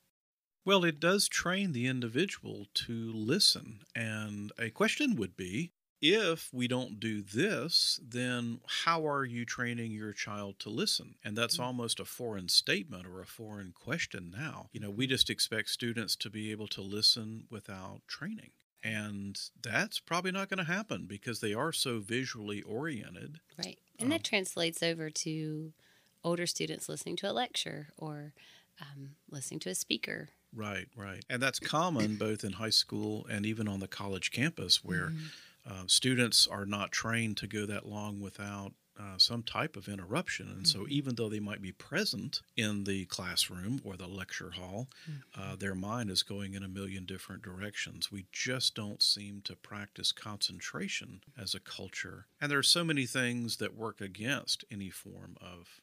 well, 0.62 0.84
it 0.84 1.00
does 1.00 1.26
train 1.26 1.72
the 1.72 1.86
individual 1.86 2.66
to 2.74 3.12
listen. 3.14 3.80
And 3.96 4.52
a 4.58 4.68
question 4.68 5.16
would 5.16 5.34
be 5.34 5.72
if 6.00 6.48
we 6.52 6.66
don't 6.66 6.98
do 6.98 7.22
this, 7.22 8.00
then 8.06 8.60
how 8.82 9.06
are 9.06 9.24
you 9.24 9.44
training 9.44 9.92
your 9.92 10.12
child 10.12 10.58
to 10.60 10.70
listen? 10.70 11.16
And 11.22 11.36
that's 11.36 11.54
mm-hmm. 11.54 11.64
almost 11.64 12.00
a 12.00 12.04
foreign 12.04 12.48
statement 12.48 13.06
or 13.06 13.20
a 13.20 13.26
foreign 13.26 13.72
question 13.72 14.34
now. 14.36 14.68
You 14.72 14.80
know, 14.80 14.90
we 14.90 15.06
just 15.06 15.28
expect 15.28 15.68
students 15.68 16.16
to 16.16 16.30
be 16.30 16.50
able 16.50 16.68
to 16.68 16.80
listen 16.80 17.44
without 17.50 18.00
training. 18.08 18.50
And 18.82 19.38
that's 19.62 20.00
probably 20.00 20.32
not 20.32 20.48
going 20.48 20.64
to 20.64 20.72
happen 20.72 21.04
because 21.06 21.40
they 21.40 21.52
are 21.52 21.72
so 21.72 21.98
visually 21.98 22.62
oriented. 22.62 23.40
Right. 23.58 23.78
And 23.98 24.06
um, 24.06 24.10
that 24.10 24.24
translates 24.24 24.82
over 24.82 25.10
to 25.10 25.72
older 26.24 26.46
students 26.46 26.88
listening 26.88 27.16
to 27.16 27.30
a 27.30 27.32
lecture 27.32 27.88
or 27.98 28.32
um, 28.80 29.10
listening 29.30 29.60
to 29.60 29.68
a 29.68 29.74
speaker. 29.74 30.30
Right, 30.54 30.88
right. 30.96 31.22
And 31.28 31.42
that's 31.42 31.60
common 31.60 32.16
both 32.16 32.42
in 32.42 32.52
high 32.52 32.70
school 32.70 33.26
and 33.30 33.44
even 33.44 33.68
on 33.68 33.80
the 33.80 33.88
college 33.88 34.30
campus 34.30 34.82
where. 34.82 35.08
Mm-hmm 35.08 35.26
uh, 35.68 35.84
students 35.86 36.46
are 36.46 36.66
not 36.66 36.92
trained 36.92 37.36
to 37.38 37.46
go 37.46 37.66
that 37.66 37.86
long 37.86 38.20
without 38.20 38.72
uh, 39.00 39.16
some 39.16 39.42
type 39.42 39.76
of 39.76 39.88
interruption. 39.88 40.46
And 40.48 40.64
mm-hmm. 40.64 40.80
so, 40.80 40.86
even 40.88 41.14
though 41.14 41.28
they 41.28 41.40
might 41.40 41.62
be 41.62 41.72
present 41.72 42.42
in 42.56 42.84
the 42.84 43.06
classroom 43.06 43.80
or 43.82 43.96
the 43.96 44.06
lecture 44.06 44.50
hall, 44.50 44.88
uh, 45.06 45.10
mm-hmm. 45.10 45.52
uh, 45.52 45.56
their 45.56 45.74
mind 45.74 46.10
is 46.10 46.22
going 46.22 46.54
in 46.54 46.62
a 46.62 46.68
million 46.68 47.06
different 47.06 47.42
directions. 47.42 48.12
We 48.12 48.26
just 48.30 48.74
don't 48.74 49.02
seem 49.02 49.40
to 49.44 49.56
practice 49.56 50.12
concentration 50.12 51.22
as 51.38 51.54
a 51.54 51.60
culture. 51.60 52.26
And 52.40 52.50
there 52.50 52.58
are 52.58 52.62
so 52.62 52.84
many 52.84 53.06
things 53.06 53.56
that 53.56 53.74
work 53.74 54.00
against 54.00 54.64
any 54.70 54.90
form 54.90 55.36
of 55.40 55.80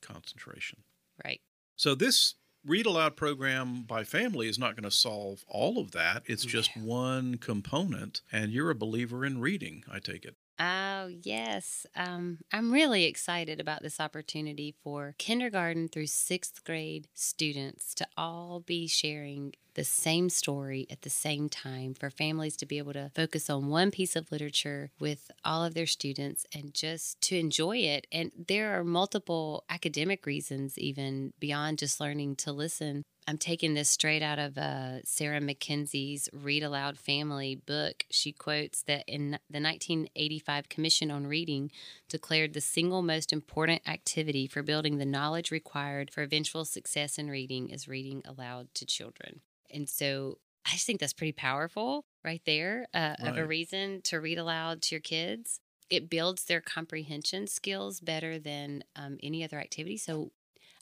concentration. 0.00 0.80
Right. 1.24 1.40
So, 1.76 1.94
this 1.94 2.34
read 2.66 2.86
aloud 2.86 3.16
program 3.16 3.82
by 3.82 4.04
family 4.04 4.48
is 4.48 4.58
not 4.58 4.74
going 4.74 4.84
to 4.84 4.90
solve 4.90 5.44
all 5.46 5.78
of 5.78 5.92
that. 5.92 6.22
It's 6.26 6.44
just 6.44 6.76
one 6.76 7.38
component. 7.38 8.22
And 8.32 8.52
you're 8.52 8.70
a 8.70 8.74
believer 8.74 9.24
in 9.24 9.40
reading, 9.40 9.84
I 9.90 10.00
take 10.00 10.24
it. 10.24 10.36
Oh, 10.58 11.08
yes. 11.22 11.86
Um, 11.94 12.38
I'm 12.50 12.72
really 12.72 13.04
excited 13.04 13.60
about 13.60 13.82
this 13.82 14.00
opportunity 14.00 14.74
for 14.82 15.14
kindergarten 15.18 15.88
through 15.88 16.06
sixth 16.06 16.64
grade 16.64 17.08
students 17.12 17.94
to 17.96 18.06
all 18.16 18.60
be 18.60 18.86
sharing 18.86 19.52
the 19.74 19.84
same 19.84 20.30
story 20.30 20.86
at 20.90 21.02
the 21.02 21.10
same 21.10 21.50
time, 21.50 21.92
for 21.92 22.08
families 22.08 22.56
to 22.56 22.64
be 22.64 22.78
able 22.78 22.94
to 22.94 23.10
focus 23.14 23.50
on 23.50 23.68
one 23.68 23.90
piece 23.90 24.16
of 24.16 24.32
literature 24.32 24.90
with 24.98 25.30
all 25.44 25.62
of 25.62 25.74
their 25.74 25.86
students 25.86 26.46
and 26.54 26.72
just 26.72 27.20
to 27.20 27.36
enjoy 27.38 27.76
it. 27.76 28.06
And 28.10 28.32
there 28.48 28.78
are 28.78 28.84
multiple 28.84 29.64
academic 29.68 30.24
reasons, 30.24 30.78
even 30.78 31.34
beyond 31.38 31.76
just 31.78 32.00
learning 32.00 32.36
to 32.36 32.52
listen, 32.52 33.04
I'm 33.28 33.38
taking 33.38 33.74
this 33.74 33.88
straight 33.88 34.22
out 34.22 34.38
of 34.38 34.56
uh, 34.56 35.02
Sarah 35.02 35.40
Mackenzie's 35.40 36.28
Read 36.32 36.62
Aloud 36.62 36.96
Family 36.96 37.56
book. 37.56 38.04
She 38.08 38.30
quotes 38.30 38.82
that 38.82 39.04
in 39.08 39.32
the 39.50 39.60
1985 39.60 40.68
Commission 40.68 41.10
on 41.10 41.26
Reading 41.26 41.72
declared 42.08 42.54
the 42.54 42.60
single 42.60 43.02
most 43.02 43.32
important 43.32 43.82
activity 43.88 44.46
for 44.46 44.62
building 44.62 44.98
the 44.98 45.04
knowledge 45.04 45.50
required 45.50 46.10
for 46.10 46.22
eventual 46.22 46.64
success 46.64 47.18
in 47.18 47.28
reading 47.28 47.68
is 47.68 47.88
reading 47.88 48.22
aloud 48.24 48.68
to 48.74 48.86
children. 48.86 49.40
And 49.70 49.88
so 49.88 50.38
I 50.64 50.72
just 50.72 50.86
think 50.86 51.00
that's 51.00 51.12
pretty 51.12 51.32
powerful 51.32 52.04
right 52.24 52.42
there 52.46 52.86
uh, 52.94 53.16
right. 53.20 53.28
of 53.28 53.38
a 53.38 53.46
reason 53.46 54.02
to 54.04 54.20
read 54.20 54.38
aloud 54.38 54.82
to 54.82 54.94
your 54.94 55.00
kids. 55.00 55.60
It 55.90 56.08
builds 56.08 56.44
their 56.44 56.60
comprehension 56.60 57.48
skills 57.48 58.00
better 58.00 58.38
than 58.38 58.84
um, 58.94 59.18
any 59.22 59.42
other 59.42 59.58
activity. 59.58 59.96
So 59.96 60.30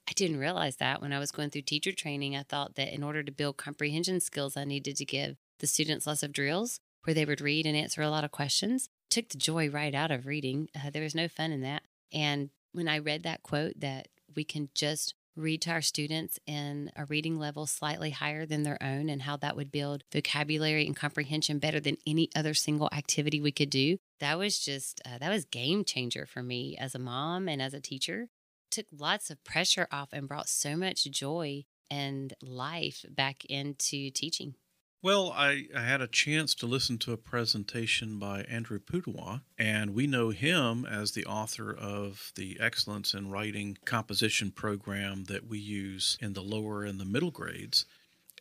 I 0.08 0.12
didn't 0.12 0.38
realize 0.38 0.76
that 0.76 1.00
when 1.00 1.12
I 1.12 1.18
was 1.18 1.32
going 1.32 1.50
through 1.50 1.62
teacher 1.62 1.92
training. 1.92 2.37
I 2.37 2.42
thought 2.42 2.75
that 2.75 2.94
in 2.94 3.02
order 3.02 3.23
to 3.23 3.32
build 3.32 3.56
comprehension 3.56 4.20
skills, 4.20 4.56
I 4.56 4.64
needed 4.64 4.96
to 4.96 5.04
give 5.04 5.37
the 5.61 5.66
students 5.66 6.06
lots 6.06 6.23
of 6.23 6.32
drills 6.32 6.80
where 7.04 7.14
they 7.14 7.25
would 7.25 7.40
read 7.40 7.66
and 7.66 7.76
answer 7.76 8.02
a 8.02 8.11
lot 8.11 8.25
of 8.25 8.30
questions. 8.30 8.88
Took 9.11 9.28
the 9.28 9.38
joy 9.38 9.68
right 9.68 9.94
out 9.94 10.11
of 10.11 10.26
reading. 10.26 10.68
Uh, 10.75 10.90
there 10.90 11.02
was 11.02 11.14
no 11.14 11.28
fun 11.28 11.52
in 11.52 11.62
that. 11.62 11.82
And 12.12 12.50
when 12.73 12.88
I 12.88 12.99
read 12.99 13.23
that 13.23 13.42
quote 13.42 13.80
that 13.80 14.08
we 14.34 14.44
can 14.44 14.68
just 14.75 15.14
read 15.37 15.62
to 15.62 15.70
our 15.70 15.82
students 15.82 16.38
in 16.46 16.90
a 16.96 17.04
reading 17.06 17.38
level 17.38 17.66
slightly 17.66 18.11
higher 18.11 18.46
than 18.46 18.62
their 18.62 18.80
own 18.82 19.08
and 19.08 19.23
how 19.23 19.37
that 19.37 19.56
would 19.56 19.73
build 19.73 20.04
vocabulary 20.12 20.87
and 20.87 20.94
comprehension 20.94 21.58
better 21.58 21.80
than 21.80 21.96
any 22.06 22.28
other 22.37 22.54
single 22.54 22.88
activity 22.92 23.40
we 23.40 23.50
could 23.50 23.70
do 23.70 23.99
that 24.20 24.38
was 24.38 24.61
just 24.61 25.00
uh, 25.04 25.18
that 25.18 25.30
was 25.30 25.44
game 25.44 25.84
changer 25.84 26.25
for 26.25 26.42
me 26.42 26.76
as 26.78 26.94
a 26.94 27.00
mom 27.00 27.49
and 27.49 27.61
as 27.61 27.75
a 27.75 27.80
teacher 27.80 28.28
took 28.75 28.87
lots 28.93 29.31
of 29.31 29.43
pressure 29.45 29.87
off 29.93 30.09
and 30.12 30.28
brought 30.28 30.49
so 30.49 30.76
much 30.76 31.04
joy 31.04 31.64
and 31.90 32.35
life 32.43 33.04
back 33.09 33.45
into 33.45 34.11
teaching. 34.11 34.54
Well, 35.00 35.33
I, 35.37 35.66
I 35.76 35.83
had 35.83 36.00
a 36.00 36.09
chance 36.09 36.54
to 36.57 36.66
listen 36.66 36.97
to 37.00 37.12
a 37.12 37.19
presentation 37.19 38.19
by 38.19 38.40
Andrew 38.45 38.78
Pudewa, 38.78 39.43
and 39.59 39.95
we 39.95 40.07
know 40.07 40.31
him 40.31 40.87
as 40.87 41.12
the 41.12 41.26
author 41.26 41.71
of 41.71 42.33
the 42.37 42.57
Excellence 42.59 43.12
in 43.12 43.31
Writing 43.31 43.76
Composition 43.85 44.50
program 44.50 45.25
that 45.25 45.47
we 45.47 45.59
use 45.59 46.16
in 46.23 46.33
the 46.33 46.43
lower 46.43 46.85
and 46.85 46.99
the 46.99 47.04
middle 47.04 47.31
grades. 47.31 47.85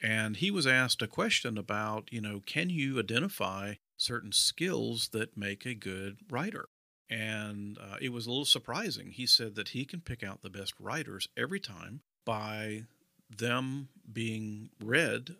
And 0.02 0.38
he 0.38 0.52
was 0.52 0.66
asked 0.66 1.02
a 1.02 1.08
question 1.08 1.58
about, 1.58 2.08
you 2.12 2.22
know, 2.22 2.42
can 2.46 2.70
you 2.70 2.98
identify 2.98 3.76
certain 3.98 4.32
skills 4.32 5.10
that 5.10 5.38
make 5.38 5.66
a 5.66 5.76
good 5.76 6.20
writer? 6.30 6.70
And 7.10 7.78
uh, 7.78 7.98
it 8.02 8.10
was 8.10 8.26
a 8.26 8.30
little 8.30 8.46
surprising. 8.46 9.12
He 9.12 9.26
said 9.28 9.56
that 9.56 9.70
he 9.70 9.86
can 9.86 10.02
pick 10.02 10.24
out 10.24 10.42
the 10.42 10.50
best 10.50 10.74
writers 10.80 11.28
every 11.38 11.60
time 11.60 12.02
by 12.26 12.84
them 13.30 13.90
being 14.12 14.70
read 14.84 15.36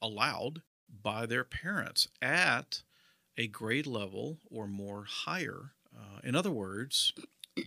aloud 0.00 0.62
by 1.02 1.26
their 1.26 1.44
parents 1.44 2.08
at 2.20 2.82
a 3.36 3.46
grade 3.46 3.86
level 3.86 4.38
or 4.50 4.66
more 4.66 5.04
higher. 5.08 5.72
Uh, 5.96 6.20
in 6.24 6.34
other 6.34 6.50
words, 6.50 7.12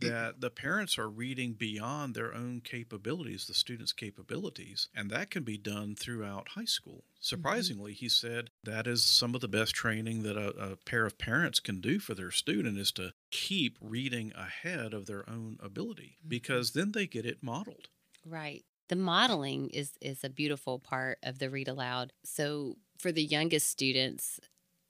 that 0.02 0.42
the 0.42 0.50
parents 0.50 0.98
are 0.98 1.10
reading 1.10 1.54
beyond 1.54 2.16
their 2.16 2.34
own 2.34 2.62
capabilities, 2.64 3.48
the 3.48 3.54
students' 3.54 3.94
capabilities, 3.94 4.90
and 4.96 5.10
that 5.12 5.30
can 5.30 5.44
be 5.44 5.58
done 5.58 5.96
throughout 5.96 6.50
high 6.50 6.66
school. 6.66 7.04
Surprisingly, 7.20 7.92
mm-hmm. 7.92 8.00
he 8.00 8.10
said 8.10 8.50
that 8.64 8.88
is 8.88 9.04
some 9.04 9.36
of 9.36 9.42
the 9.42 9.48
best 9.48 9.74
training 9.74 10.24
that 10.24 10.38
a, 10.38 10.50
a, 10.72 10.76
pair 10.76 11.06
of 11.06 11.18
parents 11.18 11.60
can 11.60 11.82
do 11.82 12.00
for 12.00 12.14
their 12.14 12.32
student 12.32 12.78
is 12.78 12.92
to 12.92 13.14
keep 13.32 13.78
reading 13.82 14.32
ahead 14.36 14.94
of 14.94 15.06
their 15.06 15.28
own 15.30 15.58
ability 15.62 16.18
mm-hmm. 16.20 16.30
because 16.30 16.72
then 16.72 16.92
they 16.92 17.08
get 17.08 17.26
it 17.26 17.40
modeled. 17.42 17.88
Right 18.26 18.64
the 18.88 18.96
modeling 18.96 19.70
is 19.70 19.94
is 20.02 20.24
a 20.24 20.30
beautiful 20.30 20.80
part 20.80 21.18
of 21.24 21.40
the 21.40 21.50
read 21.50 21.68
aloud. 21.68 22.14
So 22.24 22.78
for 22.98 23.12
the 23.12 23.24
youngest 23.24 23.70
students, 23.70 24.40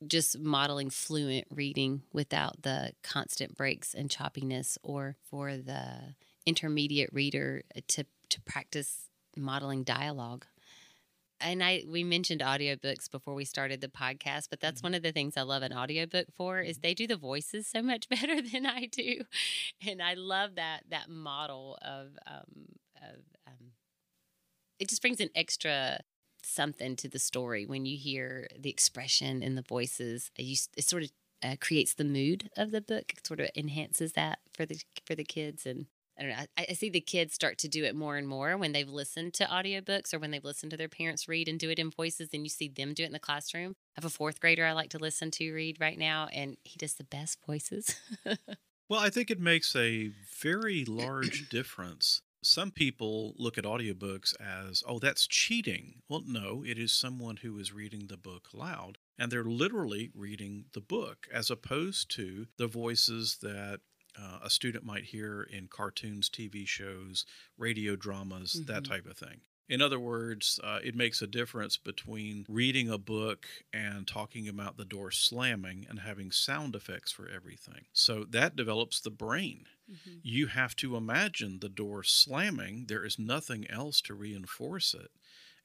just 0.05 0.39
modeling 0.39 0.89
fluent 0.89 1.47
reading 1.49 2.03
without 2.11 2.61
the 2.61 2.93
constant 3.03 3.55
breaks 3.55 3.93
and 3.93 4.09
choppiness, 4.09 4.77
or 4.83 5.15
for 5.29 5.57
the 5.57 6.15
intermediate 6.45 7.11
reader 7.13 7.63
to 7.87 8.05
to 8.29 8.41
practice 8.41 9.09
modeling 9.37 9.83
dialogue. 9.83 10.45
And 11.41 11.63
I 11.63 11.83
we 11.87 12.03
mentioned 12.03 12.41
audiobooks 12.41 13.09
before 13.11 13.33
we 13.33 13.45
started 13.45 13.81
the 13.81 13.87
podcast, 13.87 14.47
but 14.49 14.59
that's 14.59 14.79
mm-hmm. 14.79 14.87
one 14.87 14.93
of 14.95 15.03
the 15.03 15.11
things 15.11 15.35
I 15.35 15.41
love 15.41 15.63
an 15.63 15.73
audiobook 15.73 16.27
for 16.35 16.59
is 16.59 16.77
they 16.77 16.93
do 16.93 17.07
the 17.07 17.17
voices 17.17 17.67
so 17.67 17.81
much 17.81 18.07
better 18.09 18.41
than 18.41 18.65
I 18.65 18.85
do. 18.85 19.21
And 19.85 20.01
I 20.01 20.13
love 20.13 20.55
that 20.55 20.83
that 20.89 21.09
model 21.09 21.77
of 21.81 22.07
um, 22.25 22.65
of 23.01 23.19
um, 23.47 23.71
it 24.79 24.89
just 24.89 25.01
brings 25.01 25.19
an 25.19 25.29
extra 25.35 25.99
something 26.45 26.95
to 26.97 27.07
the 27.07 27.19
story 27.19 27.65
when 27.65 27.85
you 27.85 27.97
hear 27.97 28.47
the 28.57 28.69
expression 28.69 29.43
and 29.43 29.57
the 29.57 29.61
voices. 29.61 30.31
You, 30.37 30.55
it 30.75 30.85
sort 30.85 31.03
of 31.03 31.11
uh, 31.43 31.55
creates 31.59 31.93
the 31.93 32.03
mood 32.03 32.49
of 32.57 32.71
the 32.71 32.81
book. 32.81 33.13
It 33.17 33.27
sort 33.27 33.39
of 33.39 33.49
enhances 33.55 34.13
that 34.13 34.39
for 34.53 34.65
the 34.65 34.81
for 35.05 35.15
the 35.15 35.23
kids 35.23 35.65
and. 35.65 35.87
I 36.17 36.21
don't 36.21 36.31
know. 36.31 36.45
I, 36.57 36.65
I, 36.69 36.73
see 36.75 36.89
the 36.89 37.01
kids 37.01 37.33
start 37.33 37.57
to 37.57 37.67
do 37.67 37.83
it 37.83 37.93
more 37.93 38.15
and 38.15 38.25
more 38.25 38.55
when 38.55 38.71
they've 38.71 38.87
listened 38.87 39.33
to 39.33 39.43
audiobooks 39.47 40.13
or 40.13 40.19
when 40.19 40.31
they've 40.31 40.45
listened 40.45 40.71
to 40.71 40.77
their 40.77 40.87
parents 40.87 41.27
read 41.27 41.49
and 41.49 41.59
do 41.59 41.69
it 41.69 41.77
in 41.77 41.91
voices. 41.91 42.29
And 42.31 42.45
you 42.45 42.49
see 42.49 42.69
them 42.69 42.93
do 42.93 43.03
it 43.03 43.07
in 43.07 43.11
the 43.11 43.19
classroom. 43.19 43.75
I 43.97 43.99
have 43.99 44.05
a 44.05 44.09
fourth 44.09 44.39
grader 44.39 44.65
I 44.65 44.71
like 44.71 44.91
to 44.91 44.97
listen 44.97 45.29
to 45.31 45.53
read 45.53 45.75
right 45.81 45.99
now, 45.99 46.29
and 46.31 46.55
he 46.63 46.77
does 46.77 46.93
the 46.93 47.03
best 47.03 47.39
voices. 47.45 47.99
well, 48.89 49.01
I 49.01 49.09
think 49.09 49.29
it 49.29 49.41
makes 49.41 49.75
a 49.75 50.11
very 50.39 50.85
large 50.87 51.49
difference 51.49 52.21
some 52.45 52.71
people 52.71 53.33
look 53.37 53.57
at 53.57 53.63
audiobooks 53.63 54.33
as, 54.39 54.83
oh, 54.87 54.99
that's 54.99 55.27
cheating. 55.27 56.01
Well, 56.07 56.23
no, 56.25 56.63
it 56.65 56.77
is 56.77 56.91
someone 56.91 57.37
who 57.37 57.57
is 57.57 57.73
reading 57.73 58.07
the 58.07 58.17
book 58.17 58.49
aloud, 58.53 58.97
and 59.17 59.31
they're 59.31 59.43
literally 59.43 60.11
reading 60.13 60.65
the 60.73 60.81
book 60.81 61.27
as 61.33 61.49
opposed 61.49 62.09
to 62.15 62.47
the 62.57 62.67
voices 62.67 63.39
that 63.41 63.79
uh, 64.19 64.39
a 64.43 64.49
student 64.49 64.85
might 64.85 65.05
hear 65.05 65.43
in 65.43 65.67
cartoons, 65.67 66.29
TV 66.29 66.67
shows, 66.67 67.25
radio 67.57 67.95
dramas, 67.95 68.53
mm-hmm. 68.53 68.71
that 68.71 68.85
type 68.85 69.05
of 69.05 69.17
thing. 69.17 69.41
In 69.67 69.81
other 69.81 69.99
words, 69.99 70.59
uh, 70.63 70.79
it 70.83 70.95
makes 70.95 71.21
a 71.21 71.27
difference 71.27 71.75
between 71.75 72.45
reading 72.47 72.89
a 72.89 72.99
book 72.99 73.47
and 73.73 74.07
talking 74.07 74.47
about 74.47 74.77
the 74.77 74.85
door 74.85 75.09
slamming 75.09 75.87
and 75.89 75.99
having 75.99 76.31
sound 76.31 76.75
effects 76.75 77.11
for 77.11 77.27
everything. 77.27 77.85
So 77.91 78.25
that 78.29 78.55
develops 78.55 78.99
the 78.99 79.09
brain. 79.09 79.65
Mm-hmm. 79.91 80.19
You 80.21 80.47
have 80.47 80.75
to 80.77 80.95
imagine 80.95 81.59
the 81.59 81.69
door 81.69 82.03
slamming. 82.03 82.85
There 82.87 83.03
is 83.03 83.17
nothing 83.17 83.69
else 83.69 84.01
to 84.01 84.13
reinforce 84.13 84.93
it. 84.93 85.09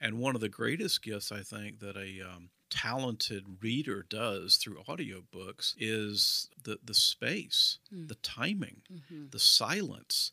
And 0.01 0.19
one 0.19 0.35
of 0.35 0.41
the 0.41 0.49
greatest 0.49 1.03
gifts 1.03 1.31
I 1.31 1.43
think 1.43 1.81
that 1.81 1.97
a 1.97 2.27
um, 2.27 2.49
talented 2.71 3.45
reader 3.61 4.07
does 4.09 4.57
through 4.57 4.83
audiobooks 4.89 5.75
is 5.79 6.49
the, 6.63 6.79
the 6.83 6.95
space, 6.95 7.79
mm. 7.95 8.09
the 8.09 8.15
timing, 8.17 8.81
mm-hmm. 8.91 9.27
the 9.31 9.39
silence. 9.39 10.33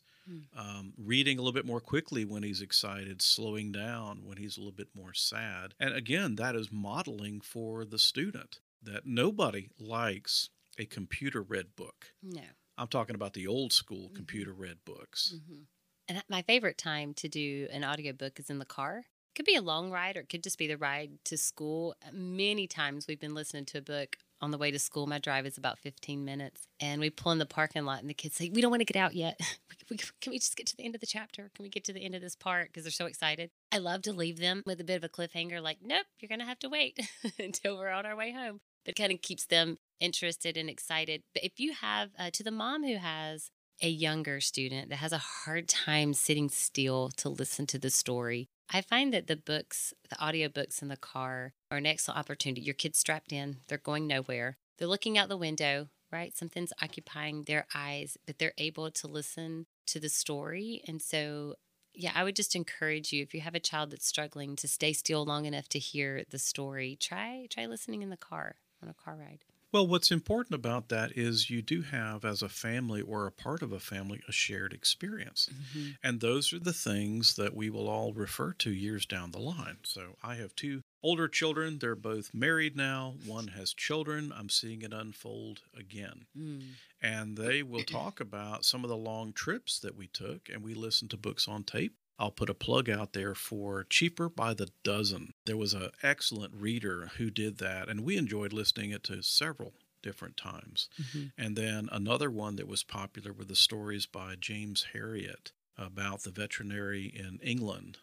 Um, 0.56 0.92
reading 0.96 1.38
a 1.38 1.42
little 1.42 1.52
bit 1.52 1.66
more 1.66 1.80
quickly 1.80 2.24
when 2.24 2.42
he's 2.42 2.60
excited, 2.60 3.22
slowing 3.22 3.72
down 3.72 4.22
when 4.24 4.36
he's 4.36 4.56
a 4.56 4.60
little 4.60 4.72
bit 4.72 4.88
more 4.94 5.14
sad. 5.14 5.74
And 5.80 5.94
again, 5.94 6.36
that 6.36 6.54
is 6.54 6.70
modeling 6.70 7.40
for 7.40 7.84
the 7.84 7.98
student 7.98 8.60
that 8.82 9.06
nobody 9.06 9.70
likes 9.78 10.50
a 10.78 10.84
computer 10.84 11.42
read 11.42 11.74
book. 11.76 12.12
No. 12.22 12.42
I'm 12.76 12.88
talking 12.88 13.16
about 13.16 13.34
the 13.34 13.46
old 13.46 13.72
school 13.72 14.06
mm-hmm. 14.06 14.14
computer 14.14 14.52
read 14.52 14.78
books. 14.84 15.34
Mm-hmm. 15.36 15.62
And 16.08 16.24
my 16.28 16.42
favorite 16.42 16.78
time 16.78 17.12
to 17.14 17.28
do 17.28 17.68
an 17.70 17.84
audiobook 17.84 18.38
is 18.38 18.48
in 18.48 18.58
the 18.58 18.64
car. 18.64 18.98
It 18.98 19.36
could 19.36 19.44
be 19.44 19.56
a 19.56 19.62
long 19.62 19.90
ride 19.90 20.16
or 20.16 20.20
it 20.20 20.28
could 20.28 20.42
just 20.42 20.58
be 20.58 20.66
the 20.66 20.78
ride 20.78 21.10
to 21.24 21.36
school. 21.36 21.94
Many 22.12 22.66
times 22.66 23.06
we've 23.06 23.20
been 23.20 23.34
listening 23.34 23.66
to 23.66 23.78
a 23.78 23.82
book 23.82 24.16
on 24.40 24.50
the 24.50 24.58
way 24.58 24.70
to 24.70 24.78
school. 24.78 25.06
My 25.06 25.18
drive 25.18 25.46
is 25.46 25.58
about 25.58 25.78
15 25.78 26.24
minutes. 26.24 26.66
And 26.80 27.00
we 27.00 27.10
pull 27.10 27.32
in 27.32 27.38
the 27.38 27.46
parking 27.46 27.84
lot, 27.84 28.00
and 28.00 28.08
the 28.08 28.14
kids 28.14 28.36
say, 28.36 28.50
We 28.50 28.60
don't 28.60 28.70
want 28.70 28.80
to 28.80 28.84
get 28.92 29.00
out 29.00 29.14
yet. 29.14 29.40
Can 30.20 30.30
we 30.30 30.38
just 30.38 30.56
get 30.56 30.66
to 30.68 30.76
the 30.76 30.84
end 30.84 30.94
of 30.94 31.00
the 31.00 31.06
chapter? 31.06 31.50
Can 31.54 31.62
we 31.62 31.68
get 31.68 31.84
to 31.84 31.92
the 31.92 32.04
end 32.04 32.14
of 32.14 32.20
this 32.20 32.36
part? 32.36 32.68
Because 32.68 32.84
they're 32.84 32.90
so 32.90 33.06
excited. 33.06 33.50
I 33.72 33.78
love 33.78 34.02
to 34.02 34.12
leave 34.12 34.38
them 34.38 34.62
with 34.66 34.80
a 34.80 34.84
bit 34.84 34.96
of 34.96 35.04
a 35.04 35.08
cliffhanger, 35.08 35.62
like, 35.62 35.78
Nope, 35.82 36.06
you're 36.20 36.28
going 36.28 36.40
to 36.40 36.44
have 36.44 36.58
to 36.60 36.68
wait 36.68 36.98
until 37.38 37.76
we're 37.78 37.90
on 37.90 38.06
our 38.06 38.16
way 38.16 38.32
home. 38.32 38.60
But 38.84 38.96
kind 38.96 39.12
of 39.12 39.20
keeps 39.20 39.46
them 39.46 39.78
interested 40.00 40.56
and 40.56 40.70
excited. 40.70 41.22
But 41.34 41.44
if 41.44 41.58
you 41.58 41.74
have, 41.74 42.10
uh, 42.18 42.30
to 42.32 42.42
the 42.42 42.50
mom 42.50 42.84
who 42.84 42.96
has 42.96 43.50
a 43.82 43.88
younger 43.88 44.40
student 44.40 44.88
that 44.90 44.96
has 44.96 45.12
a 45.12 45.18
hard 45.18 45.68
time 45.68 46.12
sitting 46.14 46.48
still 46.48 47.10
to 47.16 47.28
listen 47.28 47.66
to 47.66 47.78
the 47.78 47.90
story, 47.90 48.48
I 48.70 48.82
find 48.82 49.12
that 49.14 49.26
the 49.26 49.36
books, 49.36 49.94
the 50.10 50.16
audiobooks 50.16 50.82
in 50.82 50.88
the 50.88 50.96
car 50.96 51.54
are 51.70 51.78
an 51.78 51.86
excellent 51.86 52.18
opportunity. 52.18 52.60
Your 52.60 52.74
kid's 52.74 52.98
strapped 52.98 53.32
in, 53.32 53.58
they're 53.68 53.78
going 53.78 54.06
nowhere. 54.06 54.58
They're 54.76 54.88
looking 54.88 55.16
out 55.16 55.28
the 55.28 55.36
window, 55.36 55.88
right? 56.12 56.36
Something's 56.36 56.72
occupying 56.82 57.44
their 57.44 57.66
eyes, 57.74 58.16
but 58.26 58.38
they're 58.38 58.52
able 58.58 58.90
to 58.90 59.06
listen 59.06 59.66
to 59.86 59.98
the 59.98 60.08
story. 60.08 60.82
And 60.86 61.00
so, 61.00 61.54
yeah, 61.94 62.12
I 62.14 62.24
would 62.24 62.36
just 62.36 62.54
encourage 62.54 63.12
you 63.12 63.22
if 63.22 63.34
you 63.34 63.40
have 63.40 63.54
a 63.54 63.60
child 63.60 63.90
that's 63.90 64.06
struggling 64.06 64.54
to 64.56 64.68
stay 64.68 64.92
still 64.92 65.24
long 65.24 65.46
enough 65.46 65.68
to 65.70 65.78
hear 65.78 66.22
the 66.30 66.38
story, 66.38 66.96
try 67.00 67.46
try 67.50 67.66
listening 67.66 68.02
in 68.02 68.10
the 68.10 68.16
car 68.16 68.56
on 68.82 68.88
a 68.88 68.94
car 68.94 69.16
ride. 69.16 69.44
Well, 69.70 69.86
what's 69.86 70.10
important 70.10 70.54
about 70.54 70.88
that 70.88 71.12
is 71.16 71.50
you 71.50 71.60
do 71.60 71.82
have, 71.82 72.24
as 72.24 72.40
a 72.40 72.48
family 72.48 73.02
or 73.02 73.26
a 73.26 73.32
part 73.32 73.60
of 73.60 73.70
a 73.70 73.78
family, 73.78 74.22
a 74.26 74.32
shared 74.32 74.72
experience. 74.72 75.50
Mm-hmm. 75.52 75.90
And 76.02 76.20
those 76.20 76.54
are 76.54 76.58
the 76.58 76.72
things 76.72 77.36
that 77.36 77.54
we 77.54 77.68
will 77.68 77.86
all 77.86 78.14
refer 78.14 78.54
to 78.54 78.70
years 78.70 79.04
down 79.04 79.32
the 79.32 79.40
line. 79.40 79.78
So 79.82 80.16
I 80.22 80.36
have 80.36 80.54
two 80.54 80.82
older 81.02 81.28
children. 81.28 81.78
They're 81.78 81.94
both 81.94 82.32
married 82.32 82.76
now. 82.76 83.16
One 83.26 83.48
has 83.48 83.74
children. 83.74 84.32
I'm 84.34 84.48
seeing 84.48 84.80
it 84.80 84.94
unfold 84.94 85.60
again. 85.78 86.24
Mm. 86.36 86.62
And 87.02 87.36
they 87.36 87.62
will 87.62 87.84
talk 87.84 88.20
about 88.20 88.64
some 88.64 88.84
of 88.84 88.90
the 88.90 88.96
long 88.96 89.32
trips 89.34 89.78
that 89.80 89.96
we 89.96 90.06
took, 90.06 90.48
and 90.52 90.62
we 90.62 90.74
listened 90.74 91.10
to 91.10 91.16
books 91.18 91.46
on 91.46 91.62
tape. 91.62 91.94
I'll 92.18 92.30
put 92.30 92.50
a 92.50 92.54
plug 92.54 92.90
out 92.90 93.12
there 93.12 93.34
for 93.34 93.84
Cheaper 93.84 94.28
by 94.28 94.54
the 94.54 94.70
Dozen. 94.82 95.34
There 95.46 95.56
was 95.56 95.74
an 95.74 95.90
excellent 96.02 96.52
reader 96.54 97.12
who 97.16 97.30
did 97.30 97.58
that, 97.58 97.88
and 97.88 98.04
we 98.04 98.16
enjoyed 98.16 98.52
listening 98.52 98.90
it 98.90 99.04
to 99.04 99.22
several 99.22 99.74
different 100.02 100.36
times. 100.36 100.88
Mm-hmm. 101.00 101.24
And 101.36 101.56
then 101.56 101.88
another 101.92 102.30
one 102.30 102.56
that 102.56 102.68
was 102.68 102.82
popular 102.82 103.32
were 103.32 103.44
the 103.44 103.56
stories 103.56 104.06
by 104.06 104.34
James 104.38 104.88
Herriot 104.94 105.52
about 105.76 106.22
the 106.22 106.30
veterinary 106.30 107.06
in 107.06 107.38
England 107.42 107.98